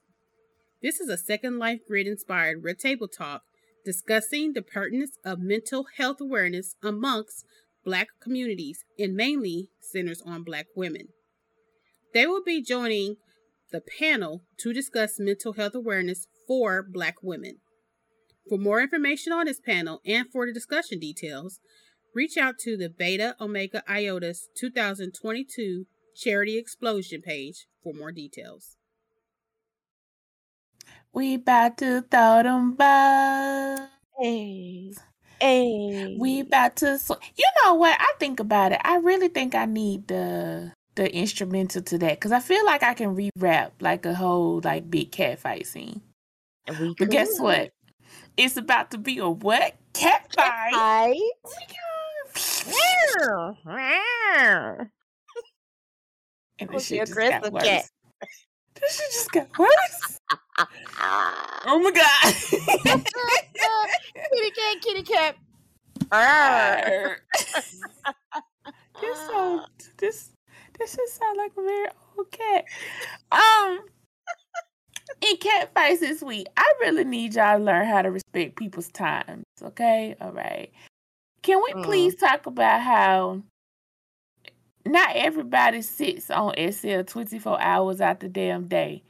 [0.83, 3.43] This is a Second Life Grid inspired Red Table Talk
[3.85, 7.45] discussing the pertinence of mental health awareness amongst
[7.85, 11.09] black communities and mainly centers on black women.
[12.15, 13.17] They will be joining
[13.73, 17.59] the panel to discuss mental health awareness for black women.
[18.49, 21.61] For more information on this panel and for the discussion details,
[22.15, 25.87] reach out to the Beta Omega Iota's 2022
[26.17, 28.77] Charity Explosion page for more details.
[31.13, 33.81] We about to throw them balls.
[34.19, 34.93] Hey.
[35.41, 36.17] Hey.
[36.19, 36.99] We about to.
[36.99, 37.97] Sw- you know what?
[38.01, 38.81] I think about it.
[38.85, 42.95] I really think I need the the instrumental to that because I feel like I
[42.95, 46.01] can re-rap like a whole like big cat fight scene.
[46.81, 47.73] We But guess what?
[48.37, 49.75] It's about to be a what?
[49.93, 50.73] Cat fight.
[50.75, 51.21] Fight.
[56.61, 57.65] And this shit just got worse.
[57.65, 57.91] cat?
[58.81, 60.21] This shit just got worse.
[61.67, 62.35] oh my god.
[64.33, 65.37] kitty cat, kitty cat.
[69.01, 69.65] This so
[69.99, 70.31] this
[70.79, 72.65] this just sound like a very old cat.
[73.33, 73.81] Um
[75.21, 78.89] in cat fights this week, I really need y'all to learn how to respect people's
[78.89, 79.45] times.
[79.63, 80.17] Okay?
[80.21, 80.73] All right.
[81.43, 81.85] Can we Mm.
[81.85, 83.43] please talk about how
[84.87, 89.03] not everybody sits on SL 24 hours out the damn day.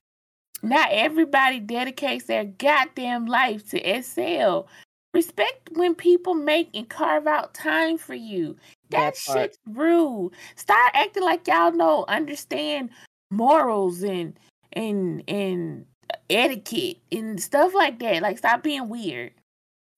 [0.62, 4.66] Not everybody dedicates their goddamn life to SL.
[5.12, 8.56] Respect when people make and carve out time for you.
[8.90, 10.32] That, That shit's rude.
[10.56, 12.90] Start acting like y'all know, understand
[13.30, 14.38] morals and
[14.74, 15.86] and and
[16.28, 18.22] etiquette and stuff like that.
[18.22, 19.32] Like stop being weird.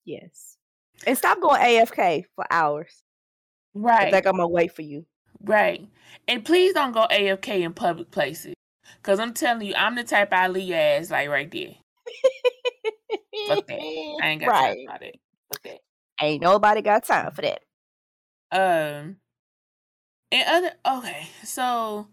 [0.04, 0.56] Yes.
[1.06, 3.02] And stop going AFK for hours.
[3.74, 4.12] Right.
[4.12, 5.06] Like I'm gonna wait for you.
[5.42, 5.86] Right.
[6.28, 8.54] And please don't go AFK in public places.
[9.02, 11.74] Cause I'm telling you, I'm the type I leave your ass like right there.
[13.48, 13.74] Fuck that.
[14.22, 14.76] I ain't got right.
[14.76, 15.14] time for that.
[15.52, 15.78] Fuck that.
[16.22, 17.60] Ain't nobody got time for that.
[18.52, 19.16] Um
[20.32, 22.08] and other okay, so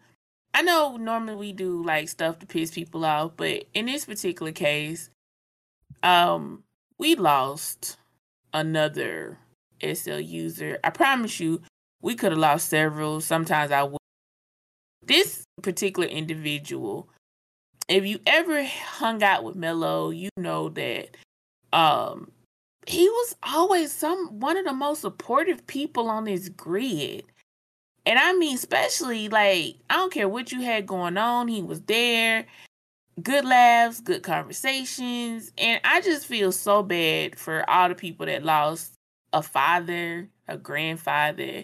[0.54, 4.52] I know normally we do like stuff to piss people off, but in this particular
[4.52, 5.10] case,
[6.04, 6.64] um,
[7.00, 7.98] we lost
[8.54, 9.40] another
[9.82, 10.80] SL user.
[10.84, 11.62] I promise you,
[12.02, 13.22] we could have lost several.
[13.22, 13.98] Sometimes I would.
[15.06, 17.10] This particular individual,
[17.90, 21.18] if you ever hung out with Mello, you know that
[21.74, 22.32] um
[22.86, 27.24] he was always some one of the most supportive people on this grid.
[28.06, 31.82] And I mean, especially like, I don't care what you had going on, he was
[31.82, 32.46] there.
[33.22, 35.52] Good laughs, good conversations.
[35.58, 38.94] And I just feel so bad for all the people that lost
[39.32, 41.64] a father, a grandfather,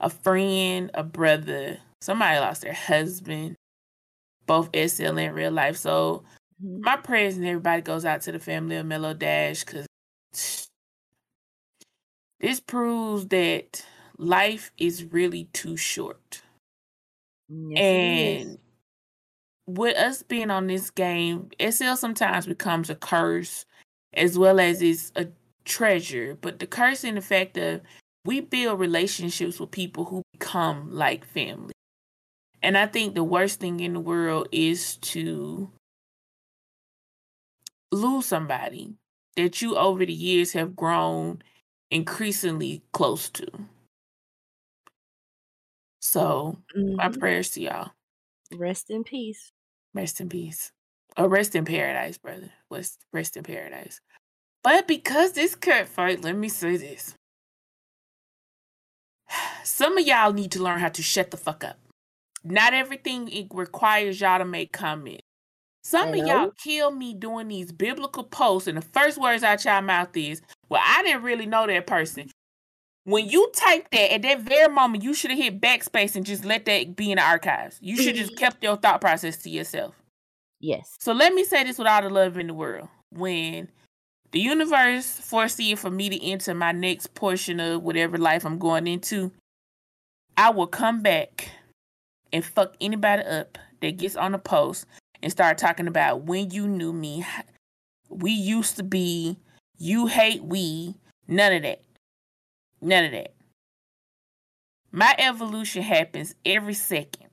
[0.00, 1.78] a friend, a brother.
[2.00, 3.56] Somebody lost their husband,
[4.46, 5.76] both SL and real life.
[5.76, 6.24] So
[6.62, 6.82] mm-hmm.
[6.82, 9.86] my prayers and everybody goes out to the family of Mellow Dash because
[12.40, 13.84] this proves that
[14.18, 16.42] life is really too short.
[17.48, 18.58] Yes, and
[19.66, 23.64] with us being on this game, SL sometimes becomes a curse
[24.14, 25.28] as well as it's a
[25.64, 26.36] treasure.
[26.40, 27.82] But the curse in the fact of
[28.24, 31.72] we build relationships with people who become like family.
[32.62, 35.70] And I think the worst thing in the world is to
[37.92, 38.94] lose somebody
[39.36, 41.42] that you over the years have grown
[41.90, 43.46] increasingly close to.
[46.00, 46.58] So,
[46.96, 47.18] my Mhm.
[47.18, 47.90] prayers to y'all.
[48.52, 49.52] Rest in peace.
[49.94, 50.72] Rest in peace.
[51.16, 52.52] Or rest in paradise, brother.
[52.70, 54.00] Rest, rest in paradise.
[54.62, 57.14] But because this cut fight, let me say this.
[59.64, 61.78] Some of y'all need to learn how to shut the fuck up.
[62.44, 65.22] Not everything it requires y'all to make comments.
[65.82, 66.52] Some of y'all Hello?
[66.62, 70.82] kill me doing these biblical posts, and the first words out your mouth is, Well,
[70.84, 72.30] I didn't really know that person.
[73.08, 76.44] When you type that at that very moment, you should have hit backspace and just
[76.44, 77.78] let that be in the archives.
[77.80, 78.38] You should just mm-hmm.
[78.38, 79.94] kept your thought process to yourself.
[80.60, 80.94] Yes.
[81.00, 82.86] So let me say this with all the love in the world.
[83.10, 83.70] When
[84.32, 88.86] the universe foresee for me to enter my next portion of whatever life I'm going
[88.86, 89.32] into,
[90.36, 91.48] I will come back
[92.30, 94.84] and fuck anybody up that gets on the post
[95.22, 97.24] and start talking about when you knew me.
[98.10, 99.38] We used to be,
[99.78, 100.94] you hate we,
[101.26, 101.80] none of that.
[102.80, 103.34] None of that.
[104.90, 107.28] My evolution happens every second.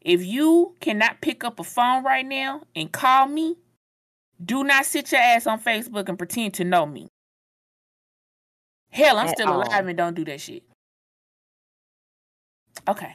[0.00, 3.56] If you cannot pick up a phone right now and call me,
[4.44, 7.08] do not sit your ass on Facebook and pretend to know me.
[8.90, 9.62] Hell, I'm At still all.
[9.62, 10.62] alive and don't do that shit.
[12.86, 13.14] Okay.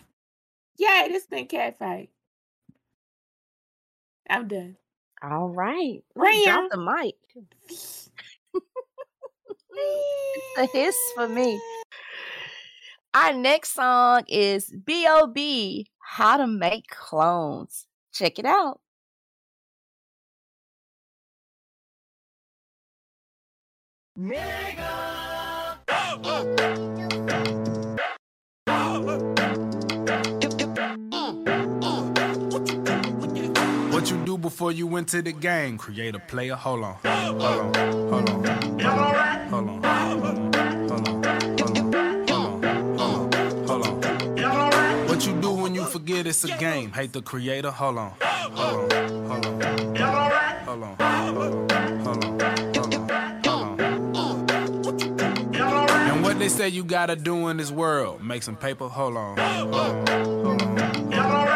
[0.77, 2.09] Yay, this been catfight.
[4.29, 4.75] I'm done.
[5.21, 6.03] All right.
[6.17, 6.43] Ooh, Ram.
[6.43, 7.15] Drop the mic.
[10.57, 11.59] It's a hiss for me.
[13.13, 15.87] Our next song is B.o.B.
[15.99, 17.85] How to Make Clones.
[18.13, 18.79] Check it out.
[33.91, 35.77] What you do before you went to the game?
[35.77, 36.55] Create a player.
[36.55, 36.95] Hold on.
[37.03, 37.73] Hold on.
[38.09, 38.79] Hold on.
[38.79, 39.30] Hold on.
[39.51, 39.83] Hold on.
[39.83, 40.43] Hold on.
[40.89, 41.07] Hold
[42.47, 42.81] on.
[43.67, 45.07] Hold on.
[45.07, 46.91] What you do when you forget it's a game?
[46.93, 47.69] Hate the creator.
[47.69, 48.13] Hold on.
[48.21, 49.27] Hold on.
[49.27, 49.59] Hold on.
[50.65, 50.95] Hold on.
[52.05, 52.31] Hold on.
[56.41, 58.23] They say you gotta do in this world?
[58.23, 58.87] Make some paper.
[58.87, 59.37] Hold on.
[59.37, 60.07] Hold on.
[60.07, 60.77] Hold on.
[61.11, 61.50] Hold on.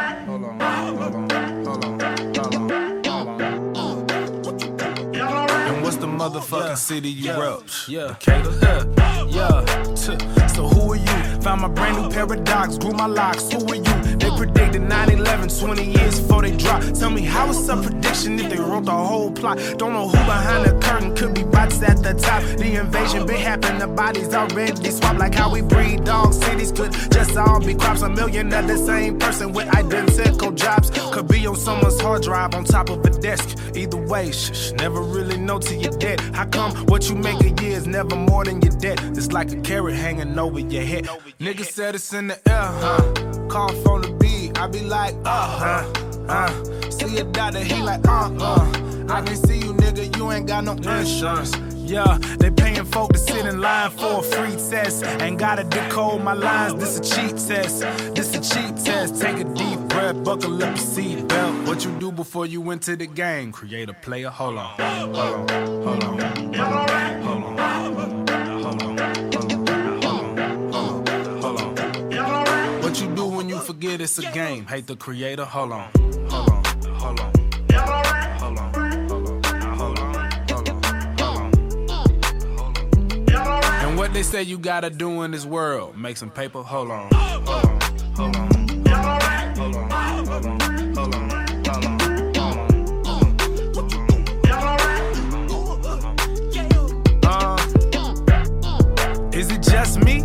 [6.25, 7.59] And what's the motherfucking city you rep?
[7.87, 8.15] Yeah.
[8.19, 8.93] Decatur?
[9.29, 9.61] Yeah.
[9.95, 11.41] T- So who are you?
[11.41, 13.51] Found my brand new paradox, grew my locks.
[13.51, 14.14] Who are you?
[14.25, 16.81] They predicted 9-11 20 years before they drop.
[16.81, 19.59] Tell me how it's a prediction if they wrote the whole plot.
[19.77, 22.41] Don't know who behind the curtain could be bots at the top.
[22.57, 26.39] The invasion been happening, the bodies already swapped like how we breed dogs.
[26.39, 28.01] Cities could just all be crops.
[28.01, 30.89] A million of the same person with identical jobs.
[31.13, 33.59] Could be on someone's hard drive on top of a desk.
[33.75, 36.19] Either way, shh, never really know till you're dead.
[36.33, 38.99] How come what you make a year is never more than your debt?
[39.15, 41.05] It's like a carrot hanging over your head.
[41.39, 43.44] Niggas said it's in the air, huh?
[43.55, 45.93] Call from the B, I be like, uh huh,
[46.27, 46.91] uh.
[46.91, 49.05] See a doctor, he like, uh uh.
[49.07, 51.55] I can see you, nigga, you ain't got no insurance.
[51.73, 55.05] Yeah, they paying folk to sit in line for a free test.
[55.21, 57.79] Ain't gotta decode my lines, this a cheat test.
[58.13, 59.21] This a cheat test.
[59.21, 61.65] Take a deep breath, buckle up your seatbelt.
[61.65, 63.53] What you do before you went to the game?
[63.53, 64.31] Create a player.
[64.31, 64.65] Hold on.
[64.81, 65.47] Hold on.
[65.47, 66.53] Hold on.
[66.53, 67.21] Hold on.
[67.21, 67.54] Hold on.
[73.85, 74.65] Forget it's a game?
[74.65, 75.45] Hate the creator?
[75.45, 75.91] Hold on.
[76.29, 76.63] Hold on.
[76.95, 77.33] Hold on.
[78.39, 78.73] Hold on.
[79.77, 80.25] Hold on.
[83.83, 85.95] And what they say you gotta do in this world?
[85.97, 86.63] Make some paper.
[86.63, 87.09] Hold on.
[87.13, 87.79] Hold on.
[88.15, 88.51] Hold on.
[89.55, 89.75] Hold on.
[89.75, 89.89] Hold on.
[90.25, 90.59] Hold on.
[90.95, 91.31] Hold on.
[97.23, 97.57] Uh,
[99.31, 100.23] is it just me?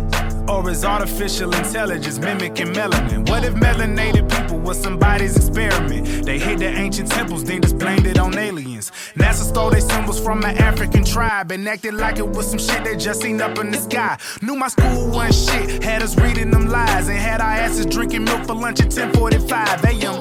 [0.61, 3.27] Or is artificial intelligence mimicking melanin?
[3.27, 6.23] What if melanated people was somebody's experiment?
[6.23, 8.91] They hid the ancient temples, then just blamed it on aliens.
[9.15, 12.83] NASA stole their symbols from an African tribe and acted like it was some shit
[12.83, 14.19] they just seen up in the sky.
[14.43, 18.25] Knew my school wasn't shit, had us reading them lies, and had our asses drinking
[18.25, 20.15] milk for lunch at 10:45 a.m.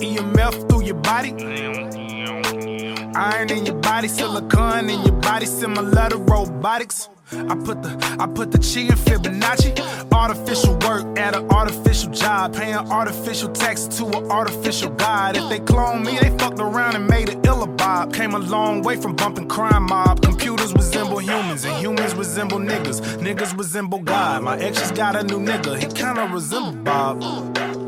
[0.00, 1.32] EMF through your body.
[3.14, 7.10] Iron in your body, silicone in your body, similar to robotics.
[7.32, 9.78] I put the I put the chi in Fibonacci.
[10.12, 15.36] Artificial work at an artificial job, paying artificial taxes to an artificial god.
[15.36, 18.12] If they clone me, they fucked around and made it illabob.
[18.12, 20.22] Came a long way from bumping crime mob.
[20.22, 23.00] Computers resemble humans, and humans resemble niggas.
[23.18, 24.42] Niggas resemble God.
[24.42, 25.78] My ex just got a new nigga.
[25.78, 27.22] He kinda resemble Bob.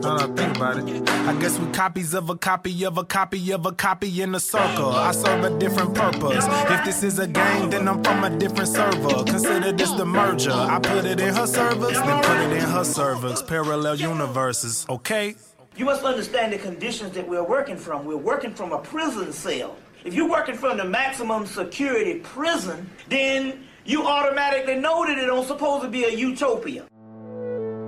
[0.03, 3.05] Now that I think about it, I guess we copies of a copy of a
[3.05, 4.91] copy of a copy in a circle.
[4.91, 6.45] I serve a different purpose.
[6.49, 9.23] If this is a game, then I'm from a different server.
[9.23, 10.51] Consider this the merger.
[10.51, 13.43] I put it in her servers, then put it in her servers.
[13.43, 15.37] Parallel universes, okay?
[15.77, 18.05] You must understand the conditions that we're working from.
[18.05, 19.77] We're working from a prison cell.
[20.05, 25.47] If you're working from the maximum security prison, then you automatically know that it don't
[25.47, 26.87] supposed to be a utopia.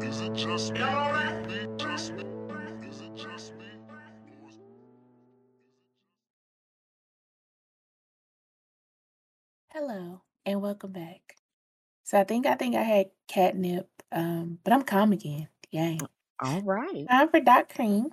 [0.01, 0.79] Is it just me?
[0.79, 1.74] Just me?
[9.77, 11.35] Hello and welcome back.
[12.05, 15.49] So I think I think I had catnip, um, but I'm calm again.
[15.73, 15.99] Yay.
[16.39, 17.09] All right.
[17.11, 18.11] Time for Dot Cream.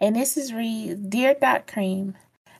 [0.00, 2.14] And this is read Dear Dot Cream.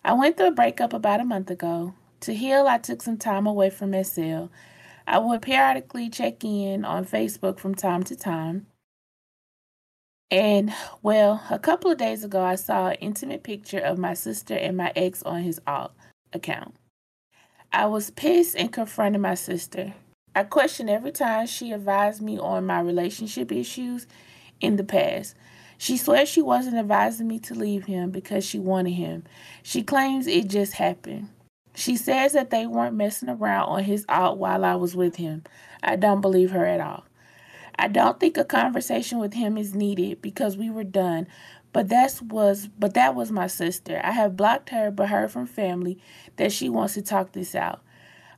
[0.05, 1.95] I went through a breakup about a month ago.
[2.21, 4.49] To heal, I took some time away from SL.
[5.07, 8.67] I would periodically check in on Facebook from time to time.
[10.31, 14.55] And well, a couple of days ago, I saw an intimate picture of my sister
[14.55, 15.93] and my ex on his alt
[16.35, 16.75] account.
[17.75, 19.95] I was pissed and confronted my sister.
[20.33, 24.07] I questioned every time she advised me on my relationship issues
[24.61, 25.35] in the past.
[25.77, 29.25] She swears she wasn't advising me to leave him because she wanted him.
[29.65, 31.31] She claims it just happened.
[31.75, 35.43] She says that they weren't messing around on his alt while I was with him.
[35.83, 37.03] I don't believe her at all.
[37.77, 41.27] I don't think a conversation with him is needed because we were done.
[41.75, 44.01] But that's was but that was my sister.
[44.05, 45.99] I have blocked her but heard from family
[46.37, 47.83] that she wants to talk this out.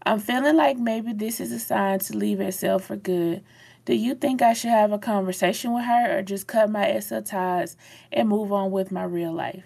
[0.05, 3.43] I'm feeling like maybe this is a sign to leave SL for good.
[3.85, 7.23] Do you think I should have a conversation with her or just cut my SL
[7.23, 7.77] ties
[8.13, 9.65] and move on with my real life?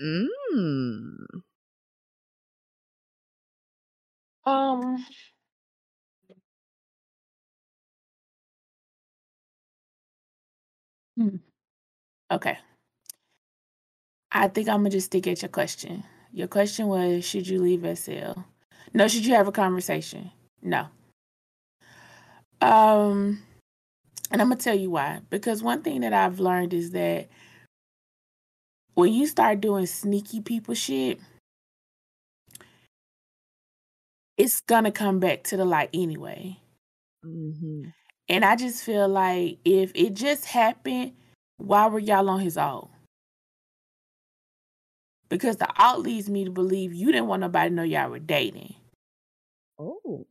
[0.00, 1.42] Mm.
[4.44, 5.04] Um,
[11.16, 11.36] hmm.
[12.30, 12.58] Okay.
[14.32, 16.02] I think I'm gonna just stick at your question.
[16.32, 18.40] Your question was, should you leave SL?
[18.94, 20.30] No, should you have a conversation?
[20.62, 20.86] No.
[22.60, 23.42] Um,
[24.30, 25.20] and I'm gonna tell you why.
[25.30, 27.28] Because one thing that I've learned is that
[28.94, 31.20] when you start doing sneaky people shit,
[34.36, 36.58] it's gonna come back to the light anyway.
[37.22, 37.84] hmm
[38.28, 41.12] And I just feel like if it just happened,
[41.56, 42.90] why were y'all on his alt?
[45.30, 48.18] Because the alt leads me to believe you didn't want nobody to know y'all were
[48.18, 48.74] dating.
[49.78, 50.26] Oh.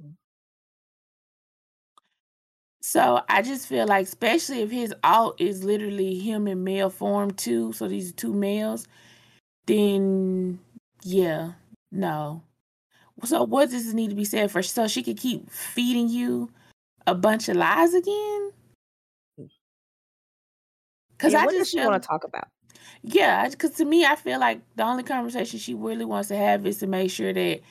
[2.82, 7.32] So I just feel like, especially if his alt is literally him in male form
[7.32, 8.88] too, so these are two males,
[9.68, 10.60] then
[11.04, 11.54] yeah,
[11.92, 12.44] no.
[13.24, 16.50] So what does need to be said for so she could keep feeding you
[17.06, 18.52] a bunch of lies again?
[19.40, 19.50] Mm.
[21.12, 22.48] Because Yeah, I what does just she want to talk about?
[23.04, 26.66] Yeah, because to me, I feel like the only conversation she really wants to have
[26.66, 27.62] is to make sure that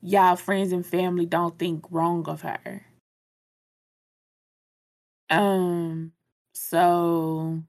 [0.00, 2.84] y'all friends and family don't think wrong of her.
[5.30, 6.12] Um,
[6.54, 7.62] so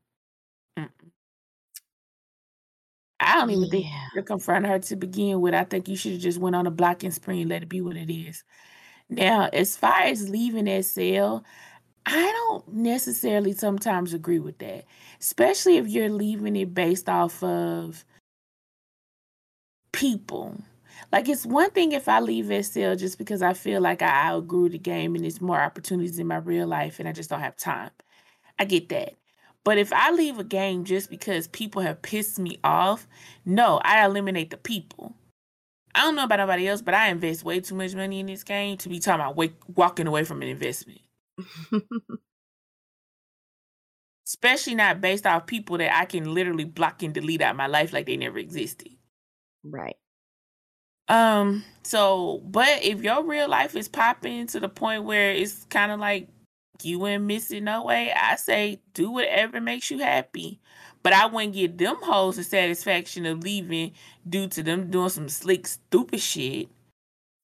[3.20, 4.04] I don't even think Yeah.
[4.14, 5.54] you should confront her to begin with.
[5.54, 7.82] I think you should have just went on a blocking spree and let it be
[7.82, 8.44] what it is.
[9.10, 11.44] Now, as far as leaving that cell,
[12.12, 14.86] I don't necessarily sometimes agree with that,
[15.20, 18.04] especially if you're leaving it based off of
[19.92, 20.60] people.
[21.12, 24.70] Like it's one thing if I leave SL just because I feel like I outgrew
[24.70, 27.56] the game and there's more opportunities in my real life and I just don't have
[27.56, 27.92] time.
[28.58, 29.14] I get that.
[29.64, 33.08] But if I leave a game just because people have pissed me off,
[33.46, 35.14] no, I eliminate the people.
[35.94, 38.44] I don't know about nobody else, but I invest way too much money in this
[38.44, 41.02] game to be talking about wake, walking away from an investment.
[44.28, 47.94] Especially not based off people that I can literally block and delete out my life
[47.94, 48.90] like they never existed.
[49.64, 49.96] right.
[51.08, 55.92] Um, so but if your real life is popping to the point where it's kind
[55.92, 56.28] of like
[56.84, 60.62] you and missing no way, I say do whatever makes you happy.
[61.02, 63.94] But I wouldn't give them hoes the satisfaction of leaving
[64.28, 66.70] due to them doing some slick, stupid shit.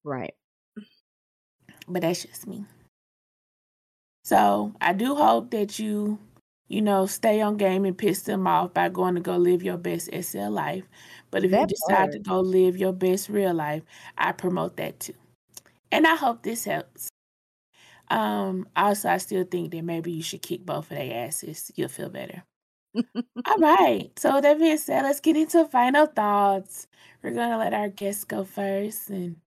[0.04, 0.36] Right.
[1.88, 2.66] But that's just me.
[4.26, 6.20] So I do hope that you,
[6.70, 9.78] you know, stay on game and piss them off by going to go live your
[9.78, 10.86] best SL life.
[11.32, 13.84] But if you That decide to go live your best real life,
[14.18, 15.16] I promote that too.
[15.92, 17.10] And I hope this helps.
[18.10, 21.72] Um, also I still think that maybe you should kick both of their asses.
[21.76, 22.44] You'll feel better.
[23.48, 24.12] All right.
[24.20, 26.88] So with that being said, let's get into final thoughts.
[27.24, 29.38] We're gonna let our guests go first and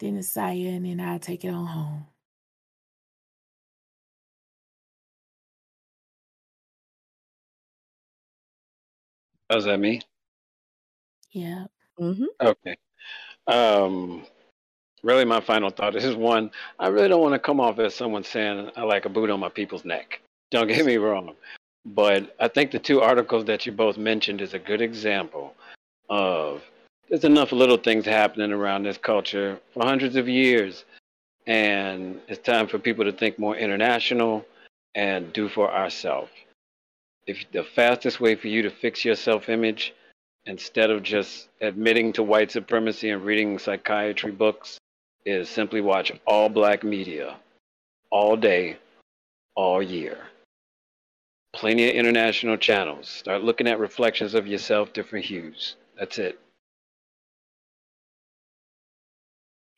[0.00, 2.06] then Asaya and then I'll take it on home.
[9.50, 10.00] Does that me?
[11.32, 11.64] Yeah.
[11.98, 12.24] Mm-hmm.
[12.40, 12.76] Okay.
[13.48, 14.24] Um,
[15.02, 18.22] really, my final thought is one: I really don't want to come off as someone
[18.22, 20.20] saying I like a boot on my people's neck.
[20.52, 21.34] Don't get me wrong,
[21.84, 25.54] but I think the two articles that you both mentioned is a good example
[26.08, 26.62] of
[27.08, 30.84] there's enough little things happening around this culture for hundreds of years,
[31.48, 34.46] and it's time for people to think more international
[34.94, 36.30] and do for ourselves.
[37.26, 39.94] If the fastest way for you to fix your self-image
[40.46, 44.78] instead of just admitting to white supremacy and reading psychiatry books
[45.24, 47.36] is simply watch all black media
[48.10, 48.78] all day
[49.54, 50.18] all year.
[51.52, 53.08] Plenty of international channels.
[53.08, 55.76] Start looking at reflections of yourself different hues.
[55.98, 56.38] That's it.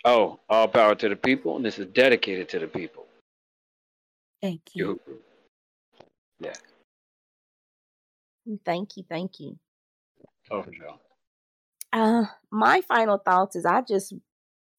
[0.04, 3.06] Oh all power to the people and this is dedicated to the people.
[4.40, 5.00] Thank you.
[5.06, 5.18] you
[6.40, 6.54] yeah
[8.64, 9.04] Thank you.
[9.08, 9.58] Thank you.
[10.50, 10.98] oh for sure
[11.92, 14.14] Uh, my final thoughts is I just,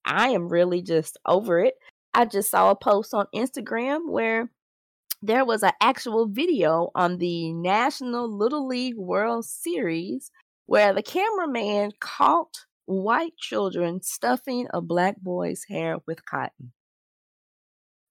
[0.06, 1.76] I am really just over it.
[2.14, 4.52] I just saw a post on Instagram where
[5.22, 10.30] there was an actual video on the National Little League World Series
[10.66, 16.74] where the cameraman caught white children stuffing a black boy's hair with cotton.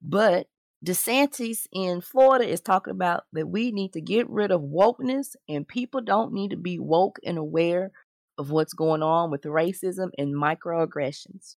[0.00, 0.46] But
[0.84, 5.66] DeSantis in Florida is talking about that we need to get rid of wokeness and
[5.66, 7.92] people don't need to be woke and aware
[8.36, 11.56] of what's going on with racism and microaggressions.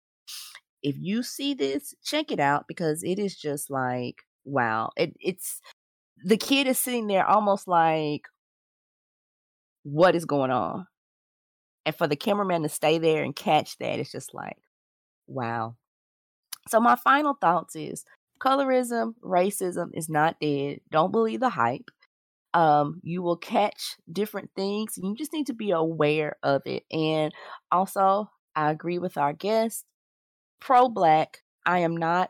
[0.84, 4.92] If you see this, check it out because it is just like wow.
[4.96, 5.62] It it's
[6.24, 8.28] the kid is sitting there almost like
[9.84, 10.88] what is going on?
[11.86, 14.58] And for the cameraman to stay there and catch that, it's just like,
[15.28, 15.76] wow.
[16.68, 18.04] So my final thoughts is
[18.46, 20.80] colorism, racism is not dead.
[20.92, 21.90] Don't believe the hype.
[22.54, 24.98] Um, you will catch different things.
[24.98, 26.84] You just need to be aware of it.
[26.92, 27.34] And
[27.72, 29.86] also, I agree with our guest.
[30.62, 32.30] Pro black, I am not,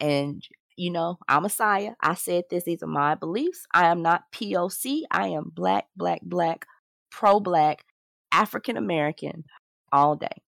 [0.00, 0.42] and
[0.76, 1.92] you know, I'm a Messiah.
[2.00, 3.66] I said this, these are my beliefs.
[3.72, 5.02] I am not POC.
[5.10, 6.66] I am black, black, black,
[7.10, 7.84] pro black,
[8.32, 9.44] African American
[9.92, 10.42] all day.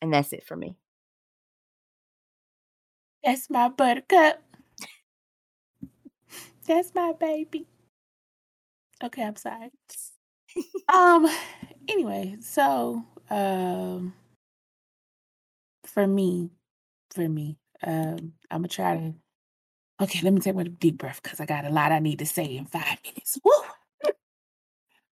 [0.00, 0.76] And that's it for me.
[3.28, 4.42] That's my buttercup.
[6.66, 7.66] That's my baby.
[9.04, 9.70] Okay, I'm sorry.
[10.94, 11.28] um
[11.88, 14.14] anyway, so um
[15.84, 16.52] for me,
[17.14, 19.14] for me, um, I'm gonna try to
[20.02, 22.26] okay, let me take a deep breath because I got a lot I need to
[22.26, 23.38] say in five minutes.
[23.44, 23.52] Woo!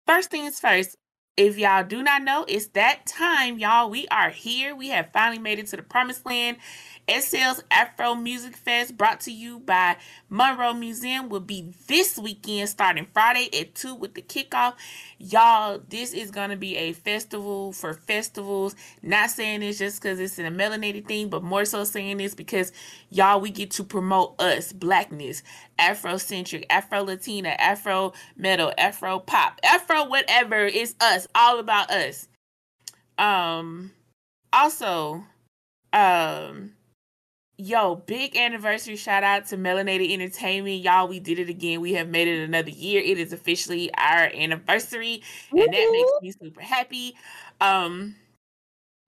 [0.07, 0.97] First things first,
[1.37, 3.91] if y'all do not know, it's that time, y'all.
[3.91, 4.77] We are here.
[4.77, 6.59] We have finally made it to the promised land.
[7.09, 9.97] SL's Afro Music Fest, brought to you by
[10.31, 14.75] Meroe Museum, will be this weekend starting Friday at 2 with the kickoff.
[15.19, 18.75] Y'all, this is going to be a festival for festivals.
[19.03, 22.35] Not saying this just because it's in a melanated thing, but more so saying this
[22.35, 22.73] because
[23.11, 25.43] y'all, we get to promote us, blackness,
[25.79, 30.65] Afrocentric, Afro Latina, Afro metal, Afro pop, Afro whatever.
[30.65, 32.29] It's us, all about us.
[33.19, 33.93] Um,
[34.53, 35.25] also,
[35.93, 36.74] um,
[37.57, 40.83] Yo, big anniversary shout out to Melanated Entertainment.
[40.83, 41.81] Y'all, we did it again.
[41.81, 43.01] We have made it another year.
[43.01, 45.23] It is officially our anniversary,
[45.53, 47.15] and that makes me super happy.
[47.61, 48.17] Um,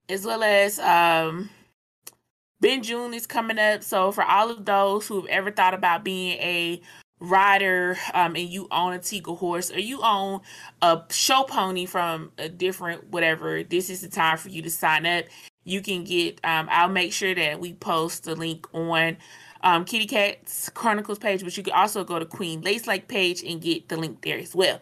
[0.09, 1.51] as well as um
[2.61, 3.83] Ben June is coming up.
[3.83, 6.81] So for all of those who've ever thought about being a
[7.19, 10.39] rider um and you own a Tiga horse or you own
[10.83, 15.05] a show pony from a different whatever, this is the time for you to sign
[15.05, 15.25] up
[15.67, 19.17] you can get um, i'll make sure that we post the link on
[19.63, 23.43] um, kitty kat's chronicles page but you can also go to queen lace like page
[23.43, 24.81] and get the link there as well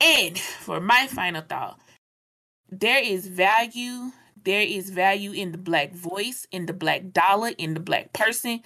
[0.00, 1.78] and for my final thought
[2.70, 4.10] there is value
[4.44, 8.60] there is value in the black voice in the black dollar in the black person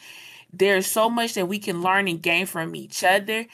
[0.52, 3.46] there's so much that we can learn and gain from each other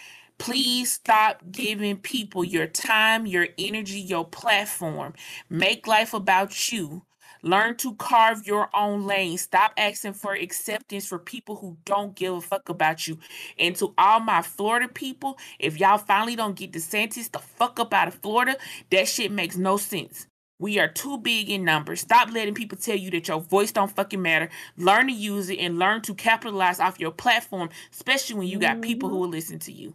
[0.43, 5.15] Please stop giving people your time, your energy, your platform.
[5.49, 7.03] Make life about you.
[7.43, 9.37] Learn to carve your own lane.
[9.37, 13.19] Stop asking for acceptance for people who don't give a fuck about you.
[13.59, 17.93] And to all my Florida people, if y'all finally don't get DeSantis the fuck up
[17.93, 18.57] out of Florida,
[18.91, 20.27] that shit makes no sense.
[20.61, 22.03] We are too big in numbers.
[22.03, 24.49] Stop letting people tell you that your voice don't fucking matter.
[24.77, 28.81] Learn to use it and learn to capitalize off your platform, especially when you got
[28.81, 29.17] people mm-hmm.
[29.17, 29.93] who will listen to you.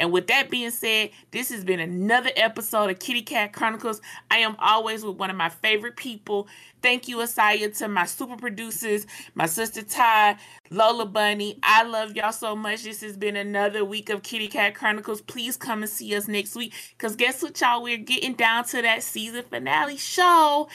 [0.00, 4.00] And with that being said, this has been another episode of Kitty Kat Chronicles.
[4.30, 6.48] I am always with one of my favorite people.
[6.82, 10.38] Thank you, Asaya, to my super producers, my sister Ty,
[10.70, 11.58] Lola Bunny.
[11.62, 12.84] I love y'all so much.
[12.84, 15.20] This has been another week of Kitty Kat Chronicles.
[15.20, 16.72] Please come and see us next week.
[16.96, 17.82] Because guess what, y'all?
[17.82, 20.70] We're getting down to that season finale show.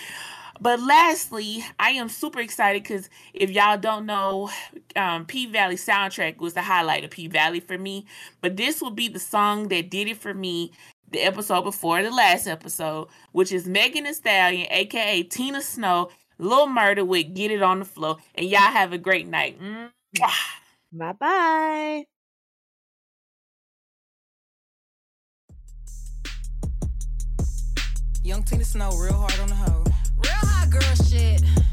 [0.60, 4.49] But lastly, I am super excited because if y'all don't know,
[4.95, 8.06] um, P Valley soundtrack was the highlight of P Valley for me.
[8.41, 10.72] But this will be the song that did it for me
[11.11, 16.68] the episode before the last episode, which is Megan Thee Stallion, aka Tina Snow, Lil'
[16.68, 18.18] Murda with Get It on the Floor.
[18.36, 19.60] And y'all have a great night.
[20.91, 22.06] Bye bye.
[28.23, 29.94] Young Tina Snow, real hard on the hoe.
[30.76, 31.64] Girl shit.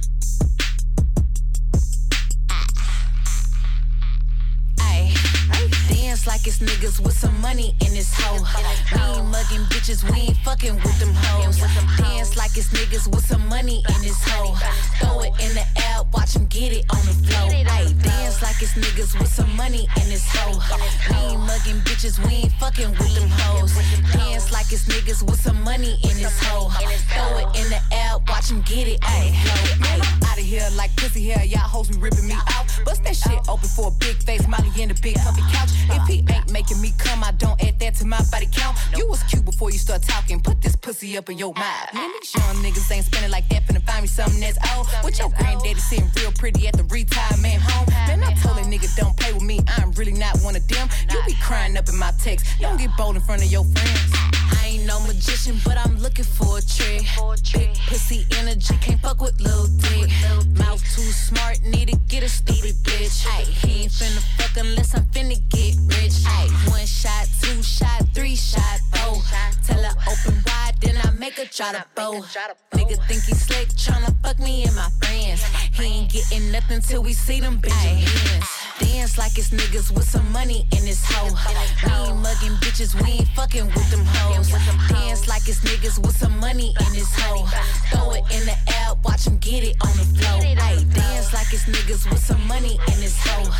[6.13, 8.45] Dance like it's niggas with some money in this hoe.
[8.93, 11.57] We ain't mugging bitches, we ain't fucking with them hoes.
[11.97, 14.53] Dance like it's niggas with some money in this hoe.
[15.01, 17.49] Throw it in the air, watch them get it on the floor.
[17.49, 20.61] Ay, dance like it's niggas with some money in this hoe.
[21.09, 23.73] We ain't mugging bitches, we ain't fucking with them hoes.
[24.13, 26.69] Dance like it's niggas with some money in this hoe.
[27.17, 29.33] Throw it in the air, watch them get it on the
[29.81, 30.29] floor.
[30.29, 31.43] Out of here like pussy hair.
[31.47, 32.69] Y'all hoes be ripping me off.
[32.85, 35.71] Bust that shit open for a big face, Molly in the big comfy couch.
[35.89, 38.77] If he ain't making me come, I don't add that to my body count.
[38.97, 40.41] You was cute before you start talking.
[40.41, 41.95] Put this pussy up in your mouth.
[41.95, 43.66] Man, these young niggas ain't spending like that.
[43.66, 44.87] Finna find me something that's old.
[45.05, 47.87] With your granddaddy sitting real pretty at the retirement home.
[48.07, 49.61] Man, I told a nigga don't play with me.
[49.79, 50.89] I'm really not one of them.
[51.11, 52.47] You be crying up in my text.
[52.61, 54.12] Don't get bold in front of your friends.
[54.61, 57.03] I ain't no magician, but I'm looking for a trick.
[57.53, 60.11] Big pussy energy, can't fuck with little dick.
[60.59, 63.27] Mouth too smart, need to get a stupid bitch.
[63.65, 66.24] He ain't finna fuck unless I'm finna get rich.
[66.27, 69.23] Ay, one shot, two shot, three shot, oh.
[69.66, 72.24] Tell her open wide, then I make her try to bow.
[72.73, 75.43] Nigga think he slick, tryna fuck me and my friends.
[75.73, 78.62] He ain't getting nothing till we see them Benjamins.
[78.81, 81.28] Dance like it's niggas with some money in this hoe.
[81.85, 84.51] We ain't mugging bitches, we ain't fucking with them hoes.
[84.89, 87.47] Dance like it's niggas with some money in this hoe.
[87.90, 90.40] Throw it in the air, watch them get it on the floor.
[90.43, 93.51] Ay, dance like it's niggas with some money in this hoe.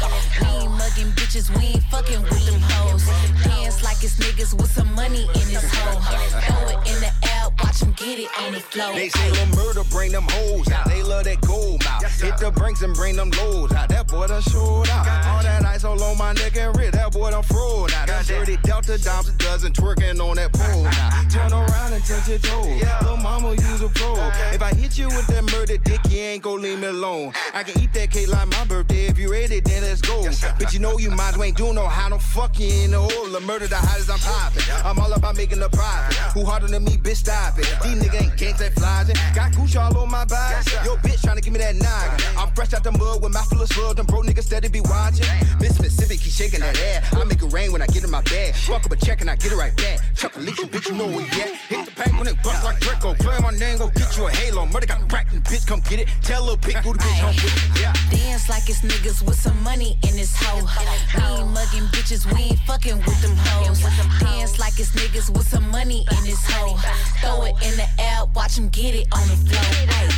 [0.41, 3.05] We ain't mugging bitches, we ain't fucking with them hoes.
[3.45, 6.01] Dance like it's niggas with some money in this hoe.
[6.47, 8.95] Throw it in the air, watch them get it on the floor.
[8.95, 10.87] They say lil' murda bring them hoes out.
[10.87, 12.03] They love that gold mouth.
[12.21, 13.89] Hit the brinks and bring them loads out.
[13.89, 15.02] That boy done showed out.
[15.09, 17.02] All that ice all on my neck and wrist.
[17.03, 18.07] That boy done froze out.
[18.07, 21.27] That dirty Delta dimes a dozen twerking on that pole now.
[21.29, 22.81] Turn around and touch your toes.
[23.03, 24.15] Little mama use a pro.
[24.55, 27.33] If I hit you with that murder dick, you ain't gon' leave me alone.
[27.55, 29.07] I can eat that cake like my birthday.
[29.07, 30.23] If you ready, then let's go.
[30.61, 32.93] But you know you might as well ain't doing no how no fuck you in
[32.93, 33.33] the hole.
[33.33, 34.63] The murder the hottest I'm popping.
[34.87, 36.15] I'm all about making a profit.
[36.39, 37.67] Who harder than me, bitch, stop it.
[37.83, 39.09] These niggas ain't gangs that flies.
[39.35, 40.55] Got Gucci all on my body.
[40.85, 42.25] Yo, bitch, tryna give me that noggin.
[42.39, 43.97] I'm fresh out the mud with my full of slug.
[43.97, 45.27] Them bro niggas steady be watching.
[45.59, 46.92] Miss Pacific, keep shaking that ass.
[47.13, 48.55] I make it rain when I get in my bag.
[48.55, 50.01] Fuck up a check and I get it right back.
[50.17, 51.55] Chuck a leash, bitch, you know where at.
[51.71, 53.15] Hit the bank when it bust like Draco.
[53.15, 54.67] Play my name, go get you a halo.
[54.67, 56.09] Murder got cracked and bitch, come get it.
[56.23, 57.81] Tell little pig who the bitch home with it.
[57.81, 57.93] Yeah.
[58.11, 60.67] Dance like it's niggas with some money in this hoe.
[61.15, 63.81] We ain't mugging bitches, we ain't fucking with them hoes.
[64.21, 66.77] Dance like it's niggas with some money in this hoe.
[67.21, 69.63] Throw it in the air, watch them get it on the floor.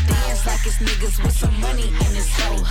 [0.08, 2.62] Dance like it's niggas with some money in this hoe.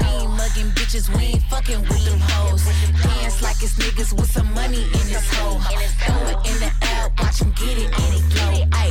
[0.00, 2.64] We ain't mugging bitches, we ain't fucking with them hoes.
[3.02, 5.58] Dance like it's niggas with some money in this hoe.
[5.58, 8.68] Throw it in the air, watch them get it on the floor.
[8.72, 8.90] Ay,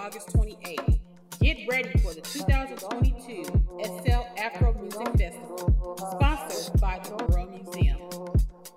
[0.00, 0.98] August 28th.
[1.42, 3.44] Get ready for the 2022
[3.84, 7.98] SL Afro Music Festival, sponsored by the Meroe Museum.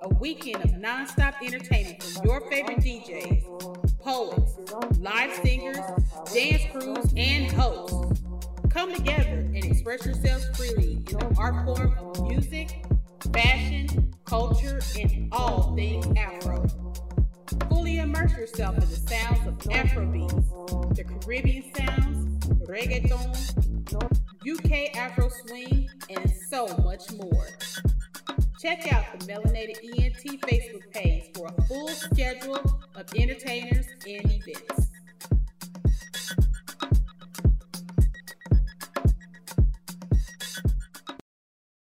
[0.02, 5.78] A weekend of non-stop entertainment from your favorite DJs, poets, live singers,
[6.34, 8.22] dance crews, and hosts.
[8.70, 12.84] Come together and express yourselves freely in the art form of music,
[13.32, 16.83] fashion, culture, and all things Afro.
[17.70, 23.34] Fully immerse yourself in the sounds of Afrobeats, the Caribbean sounds, reggaeton,
[24.48, 27.48] UK Afro swing, and so much more.
[28.60, 32.60] Check out the Melanated ENT Facebook page for a full schedule
[32.96, 34.93] of entertainers and events.